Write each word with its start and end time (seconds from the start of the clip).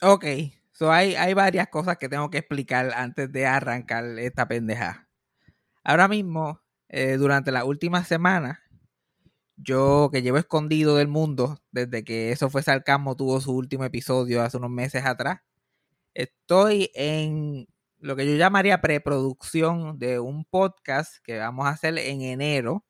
Ok, 0.00 0.24
so 0.72 0.92
hay, 0.92 1.16
hay 1.16 1.34
varias 1.34 1.68
cosas 1.68 1.98
que 1.98 2.08
tengo 2.08 2.30
que 2.30 2.38
explicar 2.38 2.92
antes 2.94 3.32
de 3.32 3.46
arrancar 3.46 4.04
esta 4.18 4.46
pendeja. 4.46 5.08
Ahora 5.84 6.08
mismo, 6.08 6.60
eh, 6.88 7.16
durante 7.16 7.52
las 7.52 7.64
últimas 7.64 8.08
semanas, 8.08 8.58
yo 9.56 10.10
que 10.12 10.22
llevo 10.22 10.38
escondido 10.38 10.96
del 10.96 11.08
mundo 11.08 11.60
desde 11.72 12.04
que 12.04 12.32
eso 12.32 12.50
fue 12.50 12.62
Sarcasmo 12.62 13.16
tuvo 13.16 13.40
su 13.40 13.52
último 13.56 13.84
episodio 13.84 14.42
hace 14.42 14.56
unos 14.56 14.70
meses 14.70 15.04
atrás, 15.04 15.40
estoy 16.14 16.90
en 16.94 17.68
lo 17.98 18.16
que 18.16 18.26
yo 18.26 18.36
llamaría 18.36 18.80
preproducción 18.80 19.98
de 19.98 20.20
un 20.20 20.44
podcast 20.44 21.16
que 21.24 21.38
vamos 21.38 21.66
a 21.66 21.70
hacer 21.70 21.98
en 21.98 22.22
enero, 22.22 22.84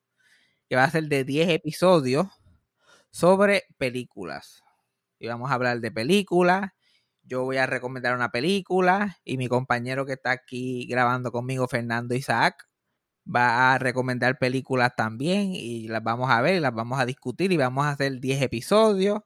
que 0.69 0.75
va 0.77 0.85
a 0.85 0.91
ser 0.91 1.05
de 1.09 1.23
10 1.25 1.49
episodios 1.49 2.27
sobre 3.11 3.65
películas. 3.77 4.63
Y 5.19 5.27
vamos 5.27 5.51
a 5.51 5.55
hablar 5.55 5.81
de 5.81 5.91
películas. 5.91 6.71
Yo 7.29 7.43
voy 7.43 7.57
a 7.57 7.67
recomendar 7.67 8.15
una 8.15 8.31
película 8.31 9.17
y 9.23 9.37
mi 9.37 9.47
compañero 9.47 10.05
que 10.05 10.13
está 10.13 10.31
aquí 10.31 10.87
grabando 10.87 11.31
conmigo, 11.31 11.67
Fernando 11.67 12.15
Isaac, 12.15 12.67
va 13.25 13.73
a 13.75 13.77
recomendar 13.77 14.39
películas 14.39 14.93
también 14.97 15.51
y 15.53 15.87
las 15.87 16.03
vamos 16.03 16.31
a 16.31 16.41
ver 16.41 16.55
y 16.55 16.59
las 16.59 16.73
vamos 16.73 16.99
a 16.99 17.05
discutir 17.05 17.51
y 17.51 17.57
vamos 17.57 17.85
a 17.85 17.91
hacer 17.91 18.19
10 18.19 18.41
episodios. 18.41 19.21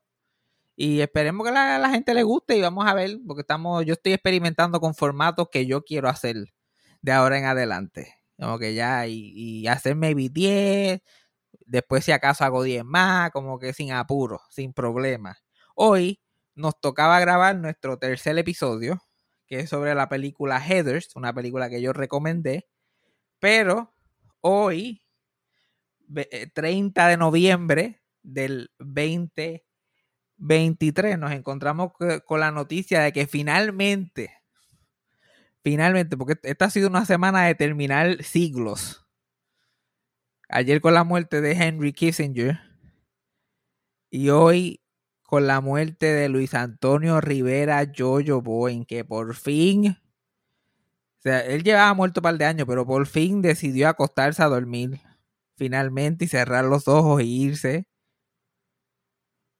Y 0.75 1.01
esperemos 1.01 1.47
que 1.47 1.57
a 1.57 1.79
la, 1.79 1.89
gente 1.91 2.13
le 2.13 2.23
guste 2.23 2.57
y 2.57 2.61
vamos 2.61 2.85
a 2.87 2.93
ver, 2.93 3.19
porque 3.27 3.41
estamos, 3.41 3.85
yo 3.85 3.93
estoy 3.93 4.13
experimentando 4.13 4.79
con 4.81 4.95
formatos 4.95 5.47
que 5.51 5.65
yo 5.67 5.83
quiero 5.83 6.09
hacer 6.09 6.35
de 7.01 7.11
ahora 7.13 7.37
en 7.39 7.45
adelante. 7.45 8.15
Como 8.39 8.59
que 8.59 8.73
ya, 8.75 9.07
y, 9.07 9.31
y 9.35 9.67
hacer 9.67 9.95
maybe 9.95 10.29
10, 10.29 11.01
después 11.67 12.05
si 12.05 12.11
acaso 12.11 12.43
hago 12.43 12.63
10 12.63 12.83
más, 12.85 13.31
como 13.31 13.59
que 13.59 13.73
sin 13.73 13.93
apuro, 13.93 14.41
sin 14.49 14.73
problema. 14.73 15.37
Hoy 15.75 16.22
nos 16.55 16.79
tocaba 16.79 17.19
grabar 17.19 17.55
nuestro 17.55 17.97
tercer 17.97 18.37
episodio, 18.37 19.01
que 19.47 19.61
es 19.61 19.69
sobre 19.69 19.95
la 19.95 20.09
película 20.09 20.59
Heathers, 20.59 21.15
una 21.15 21.33
película 21.33 21.69
que 21.69 21.81
yo 21.81 21.93
recomendé, 21.93 22.67
pero 23.39 23.93
hoy, 24.41 25.01
30 26.53 27.07
eh, 27.07 27.09
de 27.09 27.17
noviembre 27.17 28.01
del 28.21 28.71
20 28.79 29.65
23 30.37 31.17
nos 31.17 31.31
encontramos 31.31 31.93
con 32.25 32.39
la 32.39 32.51
noticia 32.51 33.01
de 33.01 33.13
que 33.13 33.27
finalmente, 33.27 34.33
finalmente, 35.63 36.17
porque 36.17 36.35
esta 36.43 36.65
ha 36.65 36.69
sido 36.69 36.89
una 36.89 37.05
semana 37.05 37.45
de 37.45 37.55
terminar 37.55 38.23
siglos. 38.23 39.05
Ayer 40.49 40.81
con 40.81 40.93
la 40.93 41.05
muerte 41.05 41.39
de 41.39 41.53
Henry 41.53 41.93
Kissinger 41.93 42.59
y 44.09 44.29
hoy 44.29 44.82
con 45.33 45.47
la 45.47 45.61
muerte 45.61 46.05
de 46.05 46.29
Luis 46.29 46.53
Antonio 46.53 47.19
Rivera 47.19 47.91
Jojo 47.97 48.43
Bowen, 48.43 48.85
que 48.85 49.03
por 49.03 49.33
fin, 49.33 49.97
o 51.17 51.21
sea, 51.23 51.39
él 51.39 51.63
llevaba 51.63 51.91
muerto 51.95 52.19
un 52.19 52.21
par 52.21 52.37
de 52.37 52.45
años, 52.45 52.67
pero 52.67 52.85
por 52.85 53.07
fin 53.07 53.41
decidió 53.41 53.89
acostarse 53.89 54.43
a 54.43 54.47
dormir 54.47 55.01
finalmente 55.55 56.25
y 56.25 56.27
cerrar 56.27 56.65
los 56.65 56.87
ojos 56.87 57.19
e 57.19 57.23
irse 57.23 57.87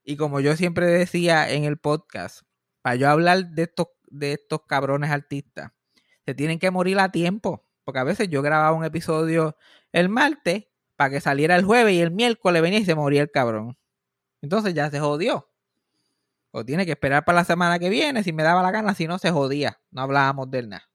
y 0.04 0.16
como 0.16 0.42
yo 0.42 0.56
siempre 0.56 0.86
decía 0.86 1.50
en 1.50 1.64
el 1.64 1.80
podcast, 1.80 2.44
para 2.84 2.96
yo 2.96 3.10
hablar 3.10 3.48
de 3.48 3.64
estos, 3.64 3.88
de 4.12 4.34
estos 4.34 4.62
cabrones 4.68 5.10
artistas, 5.10 5.72
se 6.24 6.36
tienen 6.36 6.60
que 6.60 6.70
morir 6.70 7.00
a 7.00 7.12
tiempo. 7.12 7.66
Porque 7.84 8.00
a 8.00 8.04
veces 8.04 8.30
yo 8.30 8.44
grababa 8.44 8.78
un 8.78 8.86
episodio 8.86 9.58
el 9.92 10.08
martes 10.08 10.68
para 10.98 11.10
que 11.10 11.20
saliera 11.20 11.56
el 11.56 11.66
jueves 11.66 11.96
y 11.96 12.02
el 12.02 12.12
miércoles 12.12 12.62
venía 12.62 12.78
y 12.78 12.86
se 12.86 12.94
moría 12.94 13.24
el 13.24 13.32
cabrón. 13.32 13.76
Entonces 14.44 14.76
ya 14.76 14.92
se 14.92 15.00
jodió. 15.00 15.50
O 16.56 16.64
tiene 16.64 16.86
que 16.86 16.92
esperar 16.92 17.26
para 17.26 17.40
la 17.40 17.46
semana 17.46 17.80
que 17.80 17.90
viene 17.90 18.24
si 18.24 18.32
me 18.32 18.44
daba 18.44 18.62
la 18.62 18.70
gana, 18.70 18.94
si 18.94 19.08
no 19.08 19.18
se 19.18 19.32
jodía. 19.32 19.82
No 19.90 20.04
hablábamos 20.04 20.52
de 20.52 20.68
nada. 20.68 20.90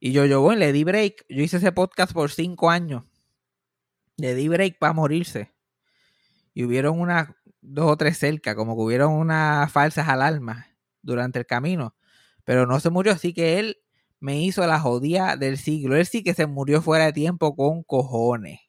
Y 0.00 0.10
yo, 0.10 0.26
yo, 0.26 0.40
bueno, 0.40 0.58
le 0.58 0.72
di 0.72 0.82
break. 0.82 1.24
Yo 1.28 1.42
hice 1.42 1.58
ese 1.58 1.70
podcast 1.70 2.12
por 2.12 2.32
cinco 2.32 2.68
años. 2.68 3.04
Le 4.16 4.34
di 4.34 4.48
break 4.48 4.78
para 4.78 4.92
morirse 4.92 5.54
y 6.52 6.64
hubieron 6.64 6.98
unas 6.98 7.28
dos 7.60 7.92
o 7.92 7.96
tres 7.96 8.18
cerca, 8.18 8.56
como 8.56 8.74
que 8.74 8.82
hubieron 8.82 9.12
unas 9.12 9.70
falsas 9.70 10.08
alarmas 10.08 10.66
durante 11.02 11.38
el 11.38 11.46
camino, 11.46 11.94
pero 12.44 12.66
no 12.66 12.80
se 12.80 12.90
murió, 12.90 13.12
así 13.12 13.34
que 13.34 13.58
él 13.58 13.76
me 14.20 14.40
hizo 14.40 14.66
la 14.66 14.80
jodía 14.80 15.36
del 15.36 15.58
siglo. 15.58 15.96
Él 15.96 16.06
sí 16.06 16.24
que 16.24 16.34
se 16.34 16.46
murió 16.46 16.82
fuera 16.82 17.04
de 17.04 17.12
tiempo 17.12 17.54
con 17.54 17.82
cojones. 17.84 18.60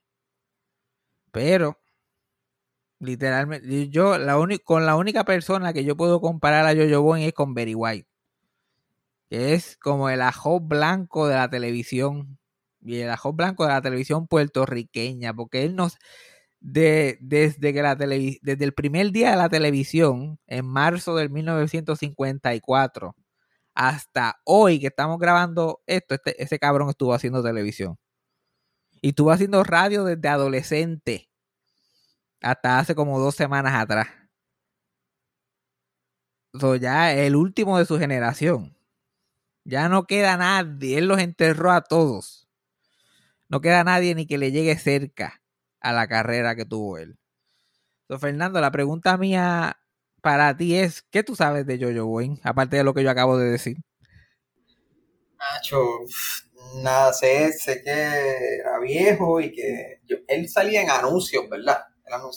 Pero, 1.32 1.80
literalmente, 3.00 3.90
yo 3.90 4.18
la 4.18 4.38
con 4.64 4.86
la 4.86 4.96
única 4.96 5.24
persona 5.24 5.74
que 5.74 5.84
yo 5.84 5.98
puedo 5.98 6.22
comparar 6.22 6.66
a 6.66 6.76
Jojo 6.76 7.02
Boy 7.02 7.26
es 7.26 7.34
con 7.34 7.54
Berry 7.54 7.76
White. 7.76 8.08
Que 9.30 9.54
es 9.54 9.78
como 9.78 10.10
el 10.10 10.22
ajo 10.22 10.60
blanco 10.60 11.28
de 11.28 11.36
la 11.36 11.50
televisión. 11.50 12.40
Y 12.82 13.00
el 13.00 13.10
ajo 13.10 13.34
blanco 13.34 13.66
de 13.66 13.74
la 13.74 13.82
televisión 13.82 14.28
puertorriqueña. 14.28 15.34
Porque 15.34 15.64
él 15.64 15.76
nos 15.76 15.98
de, 16.60 17.18
desde, 17.22 17.74
que 17.74 17.82
la 17.82 17.96
desde 17.96 18.66
el 18.66 18.74
primer 18.74 19.12
día 19.12 19.32
de 19.32 19.38
la 19.38 19.50
televisión, 19.50 20.40
en 20.48 20.66
marzo 20.66 21.16
del 21.16 21.30
1954, 21.30 23.16
hasta 23.76 24.40
hoy 24.46 24.80
que 24.80 24.88
estamos 24.88 25.20
grabando 25.20 25.82
esto, 25.86 26.16
este, 26.16 26.42
ese 26.42 26.60
cabrón 26.60 26.90
estuvo 26.90 27.14
haciendo 27.14 27.44
televisión. 27.44 27.98
Y 29.02 29.10
estuvo 29.10 29.32
haciendo 29.32 29.64
radio 29.64 30.04
desde 30.04 30.28
adolescente 30.28 31.27
hasta 32.42 32.80
hace 32.80 32.96
como 32.96 33.20
dos 33.20 33.36
semanas 33.36 33.74
atrás. 33.76 34.08
So, 36.60 36.76
ya 36.76 37.14
el 37.14 37.36
último 37.36 37.78
de 37.78 37.86
su 37.86 38.00
generación. 38.00 38.76
Ya 39.64 39.90
no 39.90 40.06
queda 40.06 40.38
nadie. 40.38 40.98
Él 40.98 41.08
los 41.08 41.20
enterró 41.20 41.72
a 41.72 41.82
todos. 41.82 42.48
No 43.50 43.62
queda 43.62 43.84
nadie 43.84 44.16
ni 44.16 44.26
que 44.26 44.38
le 44.38 44.52
llegue 44.52 44.78
cerca 44.78 45.42
a 45.80 45.94
la 45.94 46.08
carrera 46.08 46.56
que 46.56 46.66
tuvo 46.66 46.98
él. 46.98 47.18
So, 48.08 48.20
Fernando, 48.20 48.62
la 48.62 48.72
pregunta 48.72 49.18
mía 49.18 49.78
para 50.22 50.56
ti 50.56 50.76
es, 50.76 51.04
¿qué 51.12 51.24
tú 51.24 51.36
sabes 51.36 51.66
de 51.66 51.78
Jojo 51.78 52.06
Boy? 52.06 52.40
Aparte 52.44 52.78
de 52.78 52.84
lo 52.84 52.94
que 52.94 53.04
yo 53.04 53.12
acabo 53.12 53.38
de 53.38 53.52
decir. 53.52 53.78
Nacho, 55.38 55.82
nada, 56.82 57.14
sé, 57.14 57.54
sé 57.54 57.84
que 57.84 57.92
era 57.92 58.80
viejo 58.80 59.40
y 59.40 59.52
que 59.52 60.02
él 60.28 60.50
salía 60.50 60.82
en 60.82 60.90
anuncios, 60.90 61.48
¿verdad? 61.50 61.86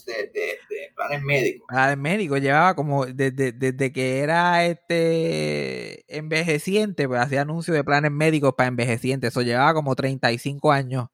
De, 0.04 0.12
de, 0.32 0.92
planes 0.96 1.22
médicos. 1.22 1.66
Ah, 1.70 1.88
de 1.88 1.96
médico, 1.96 2.36
llevaba 2.36 2.74
como 2.74 3.06
desde, 3.06 3.52
desde 3.52 3.92
que 3.92 4.18
era 4.18 4.66
este 4.66 6.04
envejeciente, 6.08 7.06
pues 7.06 7.20
hacía 7.20 7.42
anuncios 7.42 7.76
de 7.76 7.84
planes 7.84 8.10
médicos 8.10 8.54
para 8.56 8.68
envejecientes. 8.68 9.28
Eso 9.28 9.42
llevaba 9.42 9.72
como 9.74 9.94
35 9.94 10.72
años 10.72 11.06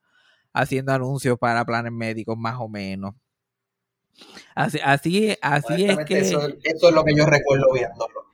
haciendo 0.55 0.93
anuncios 0.93 1.39
para 1.39 1.65
planes 1.66 1.93
médicos 1.93 2.37
más 2.39 2.56
o 2.59 2.69
menos. 2.69 3.15
Así, 4.55 4.78
así, 4.83 5.37
así 5.43 5.84
es 5.84 5.99
que... 6.06 6.19
Eso, 6.19 6.49
es 6.49 6.95
lo 6.95 7.05
que 7.05 7.15
yo 7.15 7.27
recuerdo 7.27 7.72
viéndolo. 7.75 8.25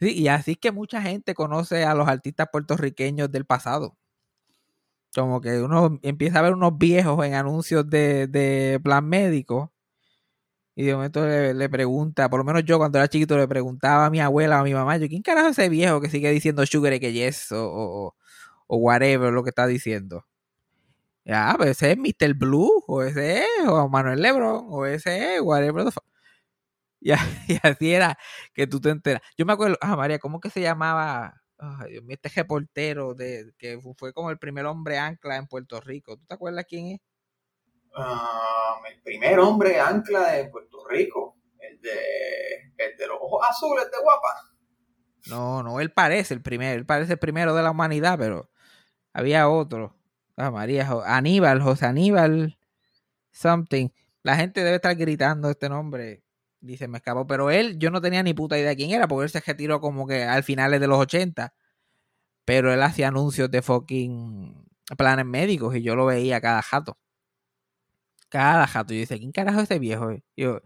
Sí, 0.00 0.12
y 0.12 0.28
así 0.28 0.52
es 0.52 0.58
que 0.58 0.72
mucha 0.72 1.00
gente 1.00 1.34
conoce 1.34 1.84
a 1.84 1.94
los 1.94 2.08
artistas 2.08 2.48
puertorriqueños 2.50 3.30
del 3.30 3.44
pasado. 3.44 3.96
Como 5.14 5.40
que 5.40 5.60
uno 5.60 5.98
empieza 6.02 6.38
a 6.38 6.42
ver 6.42 6.52
unos 6.54 6.78
viejos 6.78 7.24
en 7.26 7.34
anuncios 7.34 7.88
de, 7.90 8.80
plan 8.82 9.08
médico. 9.08 9.72
Y 10.76 10.84
de 10.84 10.94
momento 10.94 11.26
le, 11.26 11.68
pregunta, 11.68 12.30
por 12.30 12.38
lo 12.40 12.44
menos 12.44 12.64
yo 12.64 12.78
cuando 12.78 12.98
era 12.98 13.08
chiquito 13.08 13.36
le 13.36 13.46
preguntaba 13.48 14.06
a 14.06 14.10
mi 14.10 14.20
abuela 14.20 14.58
o 14.58 14.60
a 14.60 14.64
mi 14.64 14.72
mamá, 14.72 14.96
yo, 14.96 15.08
¿quién 15.08 15.22
carajo 15.22 15.48
es 15.48 15.58
ese 15.58 15.68
viejo 15.68 16.00
que 16.00 16.08
sigue 16.08 16.30
diciendo 16.30 16.64
sugar 16.64 16.98
que 17.00 17.12
yes 17.12 17.52
o, 17.52 18.14
o, 18.66 18.76
whatever 18.78 19.32
lo 19.32 19.42
que 19.42 19.50
está 19.50 19.66
diciendo? 19.66 20.24
Ya, 21.24 21.54
pues 21.56 21.70
ese 21.70 21.92
es 21.92 21.98
Mr. 21.98 22.34
Blue, 22.34 22.82
o 22.86 23.02
ese 23.02 23.40
es, 23.40 23.68
o 23.68 23.88
Manuel 23.88 24.22
Lebron, 24.22 24.66
o 24.68 24.86
ese 24.86 25.36
es, 25.36 25.42
whatever 25.42 25.84
the 25.84 25.90
y, 27.00 27.12
y, 27.12 27.58
así 27.62 27.92
era 27.92 28.18
que 28.54 28.66
tú 28.66 28.80
te 28.80 28.90
enteras. 28.90 29.22
Yo 29.36 29.46
me 29.46 29.52
acuerdo, 29.52 29.76
ah, 29.80 29.96
María, 29.96 30.18
¿cómo 30.18 30.40
que 30.40 30.50
se 30.50 30.60
llamaba? 30.60 31.39
Ay, 31.62 31.92
Dios 31.92 32.04
mío, 32.04 32.14
este 32.14 32.30
reportero 32.30 33.12
de, 33.14 33.52
que 33.58 33.78
fue 33.98 34.14
como 34.14 34.30
el 34.30 34.38
primer 34.38 34.64
hombre 34.64 34.98
ancla 34.98 35.36
en 35.36 35.46
Puerto 35.46 35.78
Rico. 35.78 36.16
¿Tú 36.16 36.24
te 36.24 36.34
acuerdas 36.34 36.64
quién 36.66 36.86
es? 36.86 37.00
Um, 37.94 38.86
el 38.86 39.02
primer 39.02 39.38
hombre 39.38 39.78
ancla 39.78 40.32
de 40.32 40.48
Puerto 40.48 40.88
Rico. 40.88 41.36
El 41.58 41.78
de, 41.82 42.72
el 42.78 42.96
de 42.96 43.06
los 43.06 43.18
ojos 43.20 43.46
azules 43.46 43.84
de 43.90 44.02
guapa. 44.02 44.50
No, 45.26 45.62
no, 45.62 45.80
él 45.80 45.92
parece 45.92 46.32
el 46.32 46.40
primero. 46.40 46.78
Él 46.78 46.86
parece 46.86 47.12
el 47.12 47.18
primero 47.18 47.54
de 47.54 47.62
la 47.62 47.72
humanidad, 47.72 48.18
pero 48.18 48.50
había 49.12 49.48
otro. 49.50 49.94
Ah, 50.36 50.50
María, 50.50 50.88
Aníbal, 51.04 51.60
José 51.60 51.84
Aníbal, 51.84 52.58
something. 53.32 53.90
La 54.22 54.36
gente 54.36 54.64
debe 54.64 54.76
estar 54.76 54.94
gritando 54.96 55.50
este 55.50 55.68
nombre. 55.68 56.22
Dice, 56.60 56.88
me 56.88 56.98
escapó. 56.98 57.26
Pero 57.26 57.50
él, 57.50 57.78
yo 57.78 57.90
no 57.90 58.00
tenía 58.00 58.22
ni 58.22 58.34
puta 58.34 58.58
idea 58.58 58.70
de 58.70 58.76
quién 58.76 58.90
era, 58.90 59.08
porque 59.08 59.24
él 59.24 59.30
se 59.30 59.40
retiró 59.40 59.80
como 59.80 60.06
que 60.06 60.24
al 60.24 60.42
finales 60.44 60.80
de 60.80 60.86
los 60.86 60.98
80. 60.98 61.54
Pero 62.44 62.72
él 62.72 62.82
hacía 62.82 63.08
anuncios 63.08 63.50
de 63.50 63.62
fucking 63.62 64.66
planes 64.98 65.26
médicos 65.26 65.76
y 65.76 65.82
yo 65.82 65.96
lo 65.96 66.06
veía 66.06 66.40
cada 66.40 66.62
jato. 66.62 66.98
Cada 68.28 68.66
jato. 68.66 68.94
Yo 68.94 69.00
dice, 69.00 69.18
¿quién 69.18 69.32
carajo 69.32 69.58
es 69.60 69.64
ese 69.70 69.78
viejo? 69.78 70.10
Yo, 70.36 70.60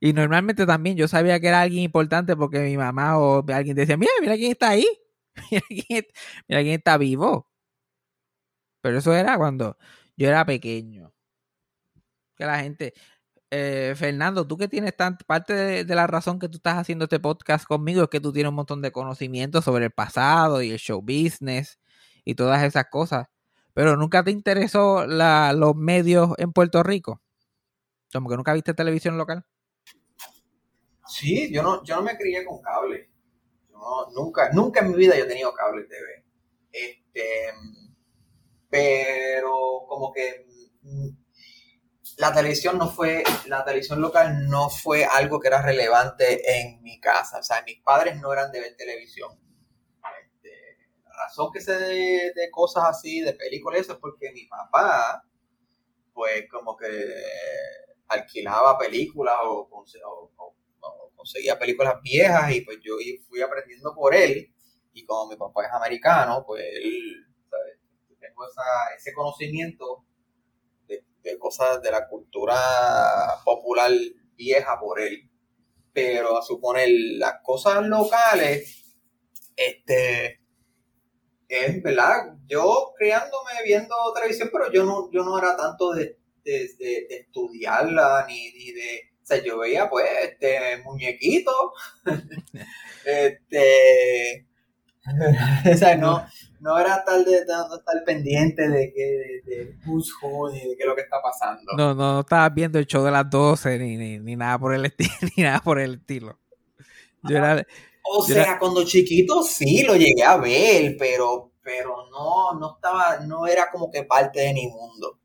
Y 0.00 0.12
normalmente 0.12 0.66
también 0.66 0.96
yo 0.96 1.08
sabía 1.08 1.40
que 1.40 1.48
era 1.48 1.62
alguien 1.62 1.84
importante 1.84 2.36
porque 2.36 2.60
mi 2.60 2.76
mamá 2.76 3.18
o 3.18 3.44
alguien 3.52 3.76
decía, 3.76 3.96
mira, 3.96 4.12
mira 4.20 4.36
quién 4.36 4.52
está 4.52 4.70
ahí. 4.70 4.86
Mira 5.52 5.62
quién, 5.68 6.04
mira 6.48 6.62
quién 6.62 6.74
está 6.74 6.98
vivo. 6.98 7.48
Pero 8.80 8.98
eso 8.98 9.14
era 9.14 9.36
cuando 9.36 9.76
yo 10.16 10.28
era 10.28 10.44
pequeño. 10.46 11.12
Que 12.36 12.44
la 12.46 12.60
gente... 12.60 12.94
Eh, 13.50 13.94
Fernando, 13.96 14.46
tú 14.46 14.58
que 14.58 14.68
tienes 14.68 14.94
tanta 14.94 15.24
parte 15.24 15.54
de, 15.84 15.94
la 15.94 16.06
razón 16.06 16.38
que 16.38 16.48
tú 16.48 16.58
estás 16.58 16.76
haciendo 16.76 17.04
este 17.04 17.18
podcast 17.18 17.64
conmigo 17.64 18.02
es 18.02 18.08
que 18.10 18.20
tú 18.20 18.30
tienes 18.30 18.50
un 18.50 18.56
montón 18.56 18.82
de 18.82 18.92
conocimiento 18.92 19.62
sobre 19.62 19.86
el 19.86 19.90
pasado 19.90 20.60
y 20.60 20.70
el 20.70 20.78
show 20.78 21.00
business 21.00 21.78
y 22.24 22.34
todas 22.34 22.62
esas 22.62 22.86
cosas. 22.90 23.28
Pero 23.72 23.96
nunca 23.96 24.22
te 24.22 24.32
interesó 24.32 25.06
la, 25.06 25.52
los 25.54 25.74
medios 25.74 26.30
en 26.36 26.52
Puerto 26.52 26.82
Rico. 26.82 27.22
Como 28.12 28.28
que 28.28 28.36
nunca 28.36 28.52
viste 28.52 28.74
televisión 28.74 29.16
local. 29.16 29.46
Sí, 31.06 31.50
yo 31.50 31.62
no, 31.62 31.82
yo 31.84 31.96
no 31.96 32.02
me 32.02 32.16
crié 32.18 32.44
con 32.44 32.60
cable. 32.60 33.08
nunca, 34.14 34.50
nunca 34.52 34.80
en 34.80 34.90
mi 34.90 34.96
vida 34.96 35.16
yo 35.16 35.24
he 35.24 35.28
tenido 35.28 35.54
cable 35.54 35.84
TV. 35.84 36.24
Este, 36.70 37.54
pero 38.68 39.86
como 39.88 40.12
que 40.12 40.46
la 42.18 42.34
televisión 42.34 42.78
no 42.78 42.90
fue, 42.90 43.22
la 43.46 43.64
televisión 43.64 44.00
local 44.00 44.48
no 44.48 44.68
fue 44.70 45.04
algo 45.04 45.38
que 45.38 45.46
era 45.48 45.62
relevante 45.62 46.60
en 46.60 46.82
mi 46.82 47.00
casa. 47.00 47.38
O 47.38 47.42
sea, 47.44 47.62
mis 47.62 47.80
padres 47.80 48.20
no 48.20 48.32
eran 48.32 48.50
de 48.50 48.60
ver 48.60 48.76
televisión. 48.76 49.30
Este, 50.24 50.50
la 51.04 51.24
razón 51.24 51.52
que 51.52 51.60
sé 51.60 51.78
de, 51.78 52.50
cosas 52.50 52.84
así, 52.88 53.20
de 53.20 53.34
películas, 53.34 53.88
es 53.88 53.94
porque 53.94 54.32
mi 54.32 54.46
papá, 54.46 55.24
pues 56.12 56.48
como 56.50 56.76
que 56.76 56.88
alquilaba 58.08 58.76
películas 58.76 59.36
o, 59.44 59.68
conseguía 61.14 61.58
películas 61.58 62.00
viejas 62.02 62.52
y 62.52 62.60
pues 62.60 62.78
yo 62.80 62.94
fui 63.28 63.42
aprendiendo 63.42 63.92
por 63.92 64.14
él 64.14 64.54
y 64.92 65.04
como 65.04 65.30
mi 65.30 65.36
papá 65.36 65.66
es 65.66 65.72
americano, 65.72 66.44
pues 66.46 66.64
él, 66.64 67.26
tengo 68.20 68.44
ese 68.96 69.12
conocimiento 69.12 70.07
de, 71.22 71.38
cosas 71.38 71.82
de 71.82 71.90
la 71.90 72.08
cultura 72.08 72.56
popular 73.44 73.90
vieja 74.36 74.78
por 74.80 75.00
él. 75.00 75.30
Pero 75.92 76.38
a 76.38 76.42
suponer 76.42 76.88
las 77.18 77.34
cosas 77.42 77.86
locales, 77.86 78.96
este, 79.56 80.40
es 81.48 81.82
verdad, 81.82 82.36
yo 82.46 82.92
criándome 82.96 83.52
viendo 83.64 83.94
televisión, 84.14 84.50
pero 84.52 84.70
yo 84.70 84.84
no, 84.84 85.10
yo 85.10 85.24
no 85.24 85.38
era 85.38 85.56
tanto 85.56 85.92
de, 85.92 86.16
estudiarla 86.44 88.24
ni, 88.26 88.50
ni 88.52 88.72
de 88.72 89.08
o 89.22 89.26
sea, 89.28 89.44
yo 89.44 89.58
veía 89.58 89.90
pues 89.90 90.06
este 90.22 90.78
muñequito, 90.84 91.52
este, 93.04 94.46
o 95.70 95.76
sea, 95.76 95.96
no, 95.96 96.26
no 96.60 96.78
era 96.78 97.04
tal 97.04 97.26
de, 97.26 97.36
estar 97.36 98.04
pendiente 98.06 98.66
de 98.70 98.90
que 98.94 99.27
de, 99.58 99.76
who's 99.86 100.12
who, 100.22 100.50
ni 100.50 100.60
de 100.60 100.76
qué 100.76 100.82
es 100.82 100.88
lo 100.88 100.94
que 100.94 101.02
está 101.02 101.20
pasando. 101.22 101.72
No, 101.76 101.94
no, 101.94 102.14
no 102.14 102.20
estabas 102.20 102.52
viendo 102.54 102.78
el 102.78 102.86
show 102.86 103.04
de 103.04 103.10
las 103.10 103.28
12 103.28 103.78
ni, 103.78 103.96
ni, 103.96 104.18
ni 104.18 104.36
nada 104.36 104.58
por 104.58 104.74
el 104.74 104.84
estilo, 104.84 105.12
ni 105.36 105.42
nada 105.42 105.60
por 105.60 105.78
el 105.78 105.94
estilo. 105.94 106.38
Yo 107.24 107.36
era, 107.36 107.66
o 108.10 108.22
sea, 108.22 108.58
cuando 108.58 108.84
chiquito 108.84 109.42
sí 109.42 109.82
lo 109.82 109.94
llegué 109.94 110.22
a 110.22 110.36
ver, 110.36 110.96
pero, 110.98 111.52
pero 111.62 112.08
no, 112.10 112.58
no 112.58 112.74
estaba, 112.76 113.18
no 113.26 113.46
era 113.46 113.70
como 113.70 113.90
que 113.90 114.04
parte 114.04 114.40
de 114.40 114.54
mi 114.54 114.66
mundo. 114.66 115.18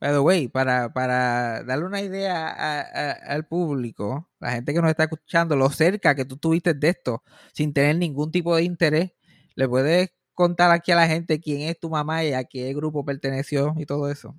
By 0.00 0.12
the 0.12 0.20
way, 0.20 0.46
para, 0.46 0.92
para 0.92 1.64
darle 1.64 1.84
una 1.84 2.00
idea 2.00 2.80
al 3.26 3.46
público, 3.46 4.28
la 4.38 4.52
gente 4.52 4.72
que 4.72 4.80
nos 4.80 4.90
está 4.90 5.04
escuchando, 5.04 5.56
lo 5.56 5.70
cerca 5.70 6.14
que 6.14 6.24
tú 6.24 6.36
tuviste 6.36 6.74
de 6.74 6.90
esto, 6.90 7.24
sin 7.52 7.72
tener 7.72 7.96
ningún 7.96 8.30
tipo 8.30 8.54
de 8.54 8.62
interés, 8.62 9.12
¿le 9.56 9.68
puedes 9.68 10.10
contar 10.38 10.70
aquí 10.70 10.92
a 10.92 10.94
la 10.94 11.08
gente 11.08 11.40
quién 11.40 11.62
es 11.62 11.80
tu 11.80 11.90
mamá 11.90 12.24
y 12.24 12.32
a 12.32 12.44
qué 12.44 12.72
grupo 12.72 13.04
perteneció 13.04 13.74
y 13.76 13.84
todo 13.84 14.08
eso? 14.08 14.36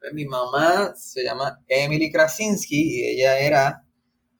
Pues 0.00 0.14
mi 0.14 0.24
mamá 0.24 0.94
se 0.96 1.22
llama 1.22 1.60
Emily 1.68 2.10
Krasinski 2.10 2.74
y 2.74 3.06
ella 3.10 3.38
era 3.38 3.84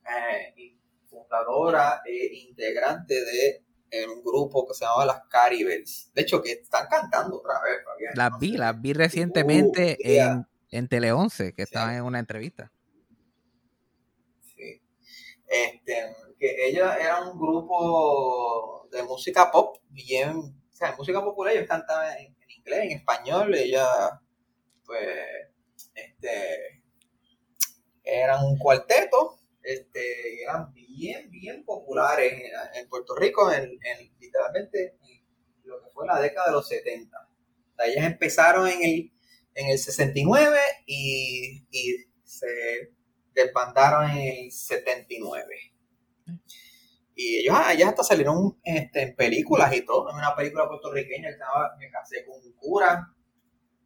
eh, 0.09 0.75
fundadora 1.05 2.01
e 2.07 2.35
integrante 2.49 3.15
de 3.15 3.63
en 3.91 4.09
un 4.09 4.25
grupo 4.25 4.67
que 4.67 4.73
se 4.73 4.87
llamaba 4.87 5.05
Las 5.05 5.21
Caribels. 5.29 6.11
De 6.15 6.23
hecho, 6.23 6.41
que 6.41 6.53
están 6.53 6.87
cantando 6.89 7.37
otra 7.37 7.61
vez. 7.61 8.15
Las 8.15 8.39
vi, 8.39 8.57
las 8.57 8.81
vi 8.81 8.95
recientemente 8.95 9.99
en, 10.01 10.47
en 10.71 10.89
Tele 10.89 11.13
11, 11.13 11.53
que 11.53 11.63
estaban 11.63 11.95
en 11.95 12.05
una 12.05 12.21
entrevista. 12.21 12.73
Sí. 14.41 14.81
Este, 15.47 16.17
que 16.39 16.69
ella 16.69 16.97
era 16.99 17.23
un 17.23 17.39
grupo 17.39 18.89
de 18.91 19.03
música 19.03 19.51
pop, 19.51 19.79
bien, 19.89 20.37
o 20.37 20.75
sea, 20.75 20.95
música 20.97 21.23
popular, 21.23 21.55
ellos 21.55 21.69
cantaban 21.69 22.17
en, 22.19 22.27
en 22.27 22.51
inglés, 22.51 22.81
en 22.83 22.91
español, 22.93 23.55
ella, 23.55 23.87
pues, 24.85 25.09
este, 25.95 26.83
eran 28.07 28.45
un 28.45 28.59
cuarteto, 28.59 29.41
este, 29.63 30.43
eran 30.43 30.73
bien, 30.73 31.31
bien 31.31 31.65
populares 31.65 32.33
en, 32.75 32.89
Puerto 32.89 33.17
Rico, 33.17 33.51
en, 33.53 33.79
literalmente 34.21 34.97
lo 35.65 35.83
que 35.83 35.91
fue 35.91 36.07
la 36.07 36.21
década 36.21 36.47
de 36.47 36.53
los 36.53 36.69
70. 36.69 37.29
ellas 37.85 38.05
empezaron 38.05 38.69
en 38.69 38.83
el, 38.83 39.13
en 39.55 39.71
el 39.71 39.79
69 39.79 40.59
y, 40.87 41.65
se 42.23 42.93
desbandaron 43.33 44.11
en 44.11 44.45
el 44.45 44.53
79. 44.53 45.76
Y 47.15 47.39
ellos, 47.39 47.55
ah, 47.57 47.73
ellas 47.73 47.89
hasta 47.89 48.05
salieron 48.05 48.59
este, 48.63 49.03
en 49.03 49.17
películas 49.17 49.75
y 49.75 49.85
todo. 49.85 50.11
En 50.11 50.17
una 50.17 50.35
película 50.35 50.69
puertorriqueña 50.69 51.31
llamaba 51.31 51.75
Me 51.79 51.91
casé 51.91 52.25
con 52.27 52.37
un 52.45 52.53
cura. 52.53 53.15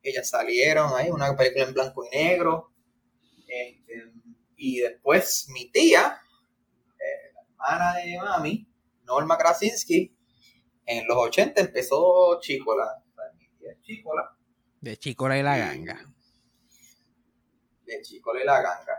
Ellas 0.02 0.28
salieron 0.28 0.92
ahí, 0.94 1.10
una 1.10 1.36
película 1.36 1.64
en 1.64 1.74
blanco 1.74 2.04
y 2.04 2.16
negro. 2.16 2.72
Este, 3.46 4.12
y 4.56 4.80
después 4.80 5.46
mi 5.50 5.70
tía, 5.70 6.20
hermana 7.50 7.94
de 7.96 8.18
mami, 8.18 8.68
Norma 9.04 9.38
Krasinski, 9.38 10.16
en 10.86 11.06
los 11.06 11.16
80 11.16 11.60
empezó 11.60 12.40
Chicola. 12.40 13.02
Chicola. 13.80 14.36
De 14.80 14.96
Chicola 14.96 15.38
y 15.38 15.42
la 15.42 15.56
ganga. 15.56 16.00
De 17.84 18.02
Chicola 18.02 18.40
y 18.42 18.44
la 18.44 18.60
ganga, 18.60 18.92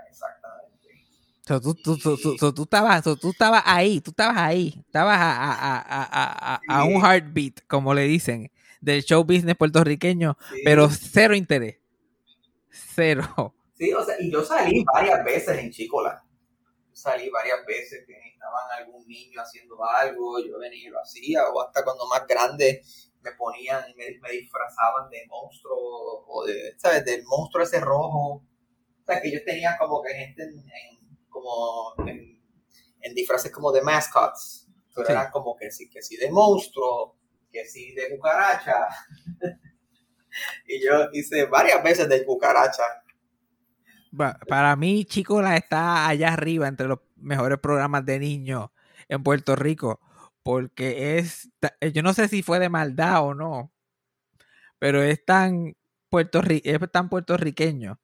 exactamente. 1.57 2.38
tú, 2.39 2.53
tú, 2.53 2.63
estabas, 2.63 3.03
tú 3.19 3.30
estabas 3.30 3.63
ahí, 3.65 4.01
tú 4.01 4.12
estabas 4.12 4.38
ahí, 4.38 4.74
estabas 4.86 5.17
a, 5.20 6.60
a, 6.67 6.84
un 6.86 7.03
heartbeat, 7.03 7.65
como 7.67 7.93
le 7.93 8.03
dicen, 8.03 8.51
del 8.79 9.03
show 9.03 9.24
business 9.24 9.55
puertorriqueño, 9.55 10.38
pero 10.63 10.89
cero 10.89 11.36
interés. 11.36 11.77
Cero. 12.70 13.55
Sí, 13.74 13.91
o 13.93 14.03
sea, 14.05 14.15
y 14.20 14.31
yo 14.31 14.43
salí 14.43 14.84
varias 14.93 15.24
veces 15.25 15.58
en 15.58 15.72
Chicola 15.72 16.24
salí 17.01 17.29
varias 17.29 17.65
veces 17.65 18.05
que 18.05 18.13
estaban 18.13 18.63
algún 18.79 19.05
niño 19.08 19.41
haciendo 19.41 19.84
algo, 19.84 20.39
yo 20.39 20.60
venía 20.60 20.88
y 20.88 20.89
lo 20.89 21.00
hacía, 21.00 21.48
o 21.50 21.62
hasta 21.62 21.84
cuando 21.84 22.08
más 22.08 22.25
grande 22.27 22.81
me 23.22 23.31
ponían 23.34 23.84
y 23.89 23.96
me, 23.96 24.31
disfrazaban 24.31 25.10
de 25.10 25.25
monstruo, 25.27 26.25
o 26.27 26.46
de, 26.46 26.74
¿sabes? 26.77 27.05
Del 27.05 27.24
monstruo 27.25 27.63
ese 27.63 27.79
rojo. 27.79 28.43
O 29.01 29.05
sea, 29.05 29.22
que 29.22 29.29
ellos 29.29 29.43
tenían 29.46 29.77
como 29.77 30.01
que 30.01 30.13
gente 30.13 30.43
en, 30.43 31.00
como 31.31 31.95
en, 32.05 33.15
disfraces 33.15 33.51
como 33.51 33.71
de 33.71 33.81
mascots, 33.81 34.67
pero 34.93 35.09
eran 35.09 35.31
como 35.31 35.55
que 35.55 35.71
sí, 35.71 35.89
que 35.89 36.03
sí 36.03 36.17
de 36.17 36.29
monstruo, 36.29 37.17
que 37.51 37.65
sí 37.65 37.95
de 37.95 38.15
cucaracha. 38.15 38.88
y 40.67 40.85
yo 40.85 41.09
hice 41.11 41.45
varias 41.45 41.83
veces 41.83 42.07
de 42.07 42.23
cucaracha 42.23 42.83
para 44.47 44.75
mí, 44.75 45.05
Chicola 45.05 45.55
está 45.55 46.07
allá 46.07 46.33
arriba 46.33 46.67
entre 46.67 46.88
los 46.88 47.00
mejores 47.15 47.59
programas 47.59 48.05
de 48.05 48.19
niños 48.19 48.69
en 49.07 49.23
Puerto 49.23 49.55
Rico, 49.55 50.00
porque 50.43 51.17
es, 51.17 51.50
yo 51.93 52.03
no 52.03 52.13
sé 52.13 52.27
si 52.27 52.43
fue 52.43 52.59
de 52.59 52.69
maldad 52.69 53.23
o 53.23 53.33
no, 53.33 53.71
pero 54.79 55.01
es 55.01 55.23
tan, 55.23 55.75
es 56.11 56.91
tan 56.91 57.09
puertorriqueño, 57.09 58.00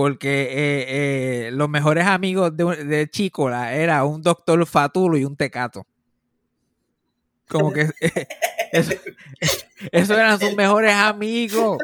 porque 0.00 0.44
eh, 0.44 0.86
eh, 0.88 1.50
los 1.50 1.68
mejores 1.68 2.06
amigos 2.06 2.56
de, 2.56 2.64
de 2.86 3.10
Chicola 3.10 3.74
era 3.74 4.02
un 4.04 4.22
doctor 4.22 4.64
Fatulo 4.64 5.18
y 5.18 5.26
un 5.26 5.36
tecato. 5.36 5.86
Como 7.46 7.70
que 7.70 7.90
eso, 8.72 8.94
esos 9.92 10.16
eran 10.16 10.40
sus 10.40 10.56
mejores 10.56 10.94
amigos. 10.94 11.76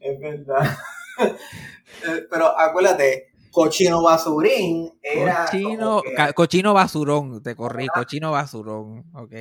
es 0.00 0.20
verdad. 0.20 0.78
Eh, 1.18 2.26
pero 2.30 2.58
acuérdate, 2.58 3.32
cochino 3.50 4.02
basurín 4.02 4.98
era. 5.02 5.44
Cochino, 5.44 6.02
cochino 6.34 6.72
basurón, 6.72 7.42
te 7.42 7.54
corrí, 7.54 7.88
cochino 7.88 8.30
basurón, 8.30 9.04
ok. 9.12 9.32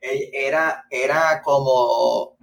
Era, 0.00 0.84
era 0.90 1.40
como. 1.42 2.36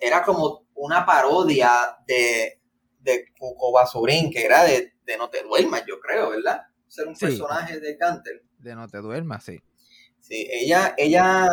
Era 0.00 0.22
como 0.22 0.66
una 0.74 1.04
parodia 1.04 1.70
de, 2.06 2.60
de 3.00 3.24
Cuco 3.38 3.72
Basurín, 3.72 4.30
que 4.30 4.44
era 4.44 4.64
de, 4.64 4.94
de 5.04 5.16
No 5.16 5.28
te 5.28 5.42
duermas, 5.42 5.84
yo 5.86 6.00
creo, 6.00 6.30
¿verdad? 6.30 6.62
Ser 6.88 7.06
un 7.06 7.14
personaje 7.14 7.78
de 7.78 7.96
Cantel. 7.96 8.42
De 8.58 8.74
No 8.74 8.88
te 8.88 8.98
duermas, 8.98 9.44
sí. 9.44 9.60
Sí, 10.20 10.48
ella, 10.50 10.94
ella, 10.96 11.48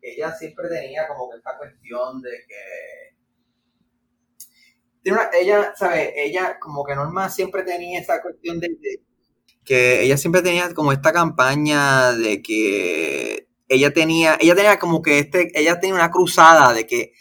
ella 0.00 0.32
siempre 0.32 0.68
tenía 0.68 1.06
como 1.06 1.30
que 1.30 1.36
esta 1.38 1.56
cuestión 1.56 2.20
de 2.22 2.30
que 2.48 3.16
ella, 5.40 5.72
¿sabes? 5.76 6.10
Ella, 6.16 6.58
como 6.58 6.84
que 6.84 6.94
Norma 6.94 7.28
siempre 7.28 7.62
tenía 7.62 8.00
esa 8.00 8.20
cuestión 8.20 8.58
de, 8.58 8.76
que 9.64 10.02
ella 10.02 10.16
siempre 10.16 10.42
tenía 10.42 10.72
como 10.74 10.92
esta 10.92 11.12
campaña 11.12 12.12
de 12.12 12.42
que 12.42 13.48
ella 13.68 13.92
tenía, 13.92 14.36
ella 14.40 14.54
tenía 14.54 14.78
como 14.78 15.02
que 15.02 15.18
este, 15.18 15.50
ella 15.58 15.78
tenía 15.80 15.94
una 15.94 16.10
cruzada 16.10 16.72
de 16.72 16.86
que 16.86 17.12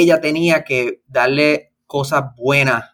ella 0.00 0.20
tenía 0.20 0.64
que 0.64 1.02
darle 1.06 1.72
cosas 1.86 2.24
buenas, 2.36 2.84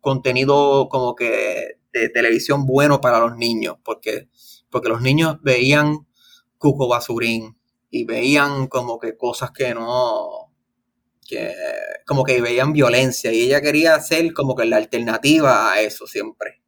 contenido 0.00 0.88
como 0.88 1.14
que 1.14 1.78
de 1.92 2.08
televisión 2.10 2.66
bueno 2.66 3.00
para 3.00 3.20
los 3.20 3.36
niños, 3.36 3.76
porque, 3.84 4.28
porque 4.70 4.88
los 4.88 5.00
niños 5.00 5.38
veían 5.42 6.06
Cuco 6.58 6.88
Basurín 6.88 7.58
y 7.90 8.04
veían 8.04 8.66
como 8.66 8.98
que 8.98 9.16
cosas 9.16 9.50
que 9.50 9.74
no, 9.74 10.52
que 11.26 11.54
como 12.06 12.24
que 12.24 12.40
veían 12.40 12.72
violencia 12.72 13.32
y 13.32 13.42
ella 13.42 13.60
quería 13.60 13.98
ser 14.00 14.32
como 14.32 14.54
que 14.54 14.64
la 14.64 14.76
alternativa 14.76 15.72
a 15.72 15.80
eso 15.80 16.06
siempre. 16.06 16.62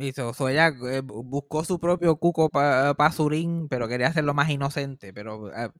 Y 0.00 0.10
ella 0.10 0.68
eh, 0.92 1.02
buscó 1.02 1.64
su 1.64 1.80
propio 1.80 2.14
cuco 2.16 2.48
pasurín, 2.50 3.66
pero 3.68 3.88
quería 3.88 4.06
hacerlo 4.06 4.32
más 4.32 4.48
inocente. 4.48 5.12
Pero 5.12 5.52
eh, 5.52 5.70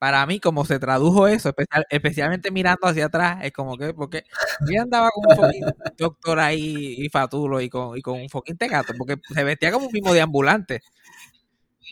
para 0.00 0.24
mí, 0.24 0.40
como 0.40 0.64
se 0.64 0.78
tradujo 0.78 1.28
eso, 1.28 1.54
especialmente 1.90 2.50
mirando 2.50 2.88
hacia 2.88 3.04
atrás, 3.04 3.40
es 3.42 3.52
como 3.52 3.76
que, 3.76 3.92
porque 3.92 4.24
ella 4.66 4.80
andaba 4.80 5.10
con 5.10 5.44
un 5.44 5.72
doctor 5.98 6.40
ahí 6.40 6.94
y 6.96 7.10
fatulo 7.10 7.60
y 7.60 7.68
con, 7.68 7.98
y 7.98 8.00
con 8.00 8.18
un 8.18 8.30
foquín 8.30 8.56
tegato, 8.56 8.94
porque 8.96 9.20
se 9.34 9.44
vestía 9.44 9.70
como 9.70 9.88
un 9.88 9.92
mismo 9.92 10.14
de 10.14 10.22
ambulante 10.22 10.80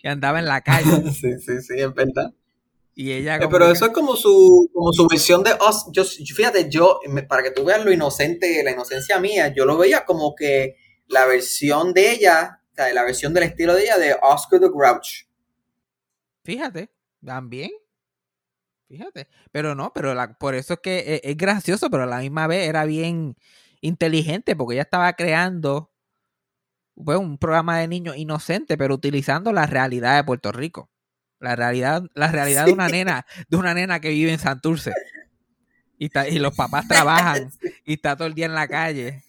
y 0.03 0.09
andaba 0.09 0.39
en 0.39 0.47
la 0.47 0.63
calle. 0.63 0.91
sí, 1.13 1.39
sí, 1.39 1.61
sí, 1.61 1.75
es 1.77 1.93
verdad. 1.93 2.33
Y 2.95 3.13
ella 3.13 3.37
eh, 3.37 3.49
pero 3.51 3.71
eso 3.71 3.85
es 3.85 3.93
como 3.93 4.17
su, 4.17 4.71
como 4.73 4.91
su 4.95 5.07
versión 5.07 5.45
de 5.45 5.51
Yo, 5.93 6.05
fíjate, 6.05 6.71
yo, 6.71 7.01
para 7.29 7.43
que 7.43 7.51
tú 7.51 7.63
veas 7.63 7.85
lo 7.85 7.93
inocente, 7.93 8.63
la 8.65 8.71
inocencia 8.71 9.21
mía, 9.21 9.53
yo 9.55 9.67
lo 9.67 9.77
veía 9.77 10.07
como 10.07 10.35
que 10.35 10.77
la 11.09 11.27
versión 11.27 11.93
de 11.93 12.13
ella, 12.13 12.63
o 12.73 12.75
sea, 12.75 12.91
la 12.95 13.05
versión 13.05 13.35
del 13.35 13.45
estilo 13.45 13.75
de 13.75 13.83
ella 13.83 13.99
de 13.99 14.17
Oscar 14.23 14.61
the 14.61 14.69
Grouch. 14.73 15.27
Fíjate, 16.43 16.89
también. 17.23 17.71
Fíjate. 18.89 19.29
Pero 19.53 19.75
no, 19.75 19.93
pero 19.93 20.15
por 20.39 20.55
eso 20.55 20.75
es 20.75 20.81
que 20.81 20.99
es, 21.17 21.21
es, 21.23 21.37
gracioso, 21.37 21.91
pero 21.91 22.05
a 22.05 22.07
la 22.07 22.21
misma 22.21 22.47
vez 22.47 22.69
era 22.69 22.85
bien 22.85 23.37
inteligente, 23.81 24.57
porque 24.57 24.75
ella 24.75 24.83
estaba 24.83 25.13
creando 25.13 25.93
pues, 26.95 27.19
un 27.19 27.39
programa 27.39 27.79
de 27.79 27.89
niños 27.89 28.17
inocente, 28.17 28.79
pero 28.79 28.95
utilizando 28.95 29.53
la 29.53 29.67
realidad 29.67 30.17
de 30.17 30.25
Puerto 30.25 30.53
Rico. 30.53 30.91
La 31.39 31.55
realidad, 31.55 32.03
la 32.15 32.29
realidad 32.33 32.67
de 32.67 32.73
una 32.73 32.89
nena, 32.89 33.27
de 33.49 33.57
una 33.57 33.75
nena 33.75 34.01
que 34.01 34.11
vive 34.11 34.33
en 34.33 34.39
Santurce. 34.41 34.93
Y, 35.99 36.11
y 36.31 36.39
los 36.39 36.57
papás 36.57 36.89
trabajan 36.89 37.51
y 37.85 37.95
está 37.95 38.17
todo 38.17 38.27
el 38.27 38.35
día 38.35 38.47
en 38.47 38.55
la 38.55 38.69
calle 38.69 39.23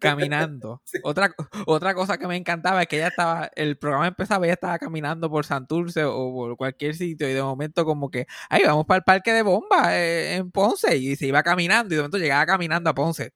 caminando. 0.00 0.82
Otra, 1.04 1.34
otra 1.66 1.94
cosa 1.94 2.18
que 2.18 2.26
me 2.26 2.36
encantaba 2.36 2.82
es 2.82 2.88
que 2.88 2.96
ella 2.96 3.08
estaba, 3.08 3.50
el 3.54 3.78
programa 3.78 4.06
empezaba, 4.08 4.44
ella 4.46 4.54
estaba 4.54 4.78
caminando 4.78 5.30
por 5.30 5.44
Santurce 5.44 6.04
o 6.04 6.32
por 6.32 6.56
cualquier 6.56 6.94
sitio 6.94 7.28
y 7.28 7.32
de 7.34 7.42
momento 7.42 7.84
como 7.84 8.10
que, 8.10 8.26
ay, 8.48 8.62
vamos 8.64 8.86
para 8.86 8.98
el 8.98 9.04
parque 9.04 9.32
de 9.32 9.42
bomba 9.42 9.96
eh, 9.96 10.36
en 10.36 10.50
Ponce 10.50 10.96
y 10.96 11.16
se 11.16 11.26
iba 11.26 11.42
caminando 11.42 11.94
y 11.94 11.96
de 11.96 12.02
momento 12.02 12.18
llegaba 12.18 12.46
caminando 12.46 12.90
a 12.90 12.94
Ponce. 12.94 13.32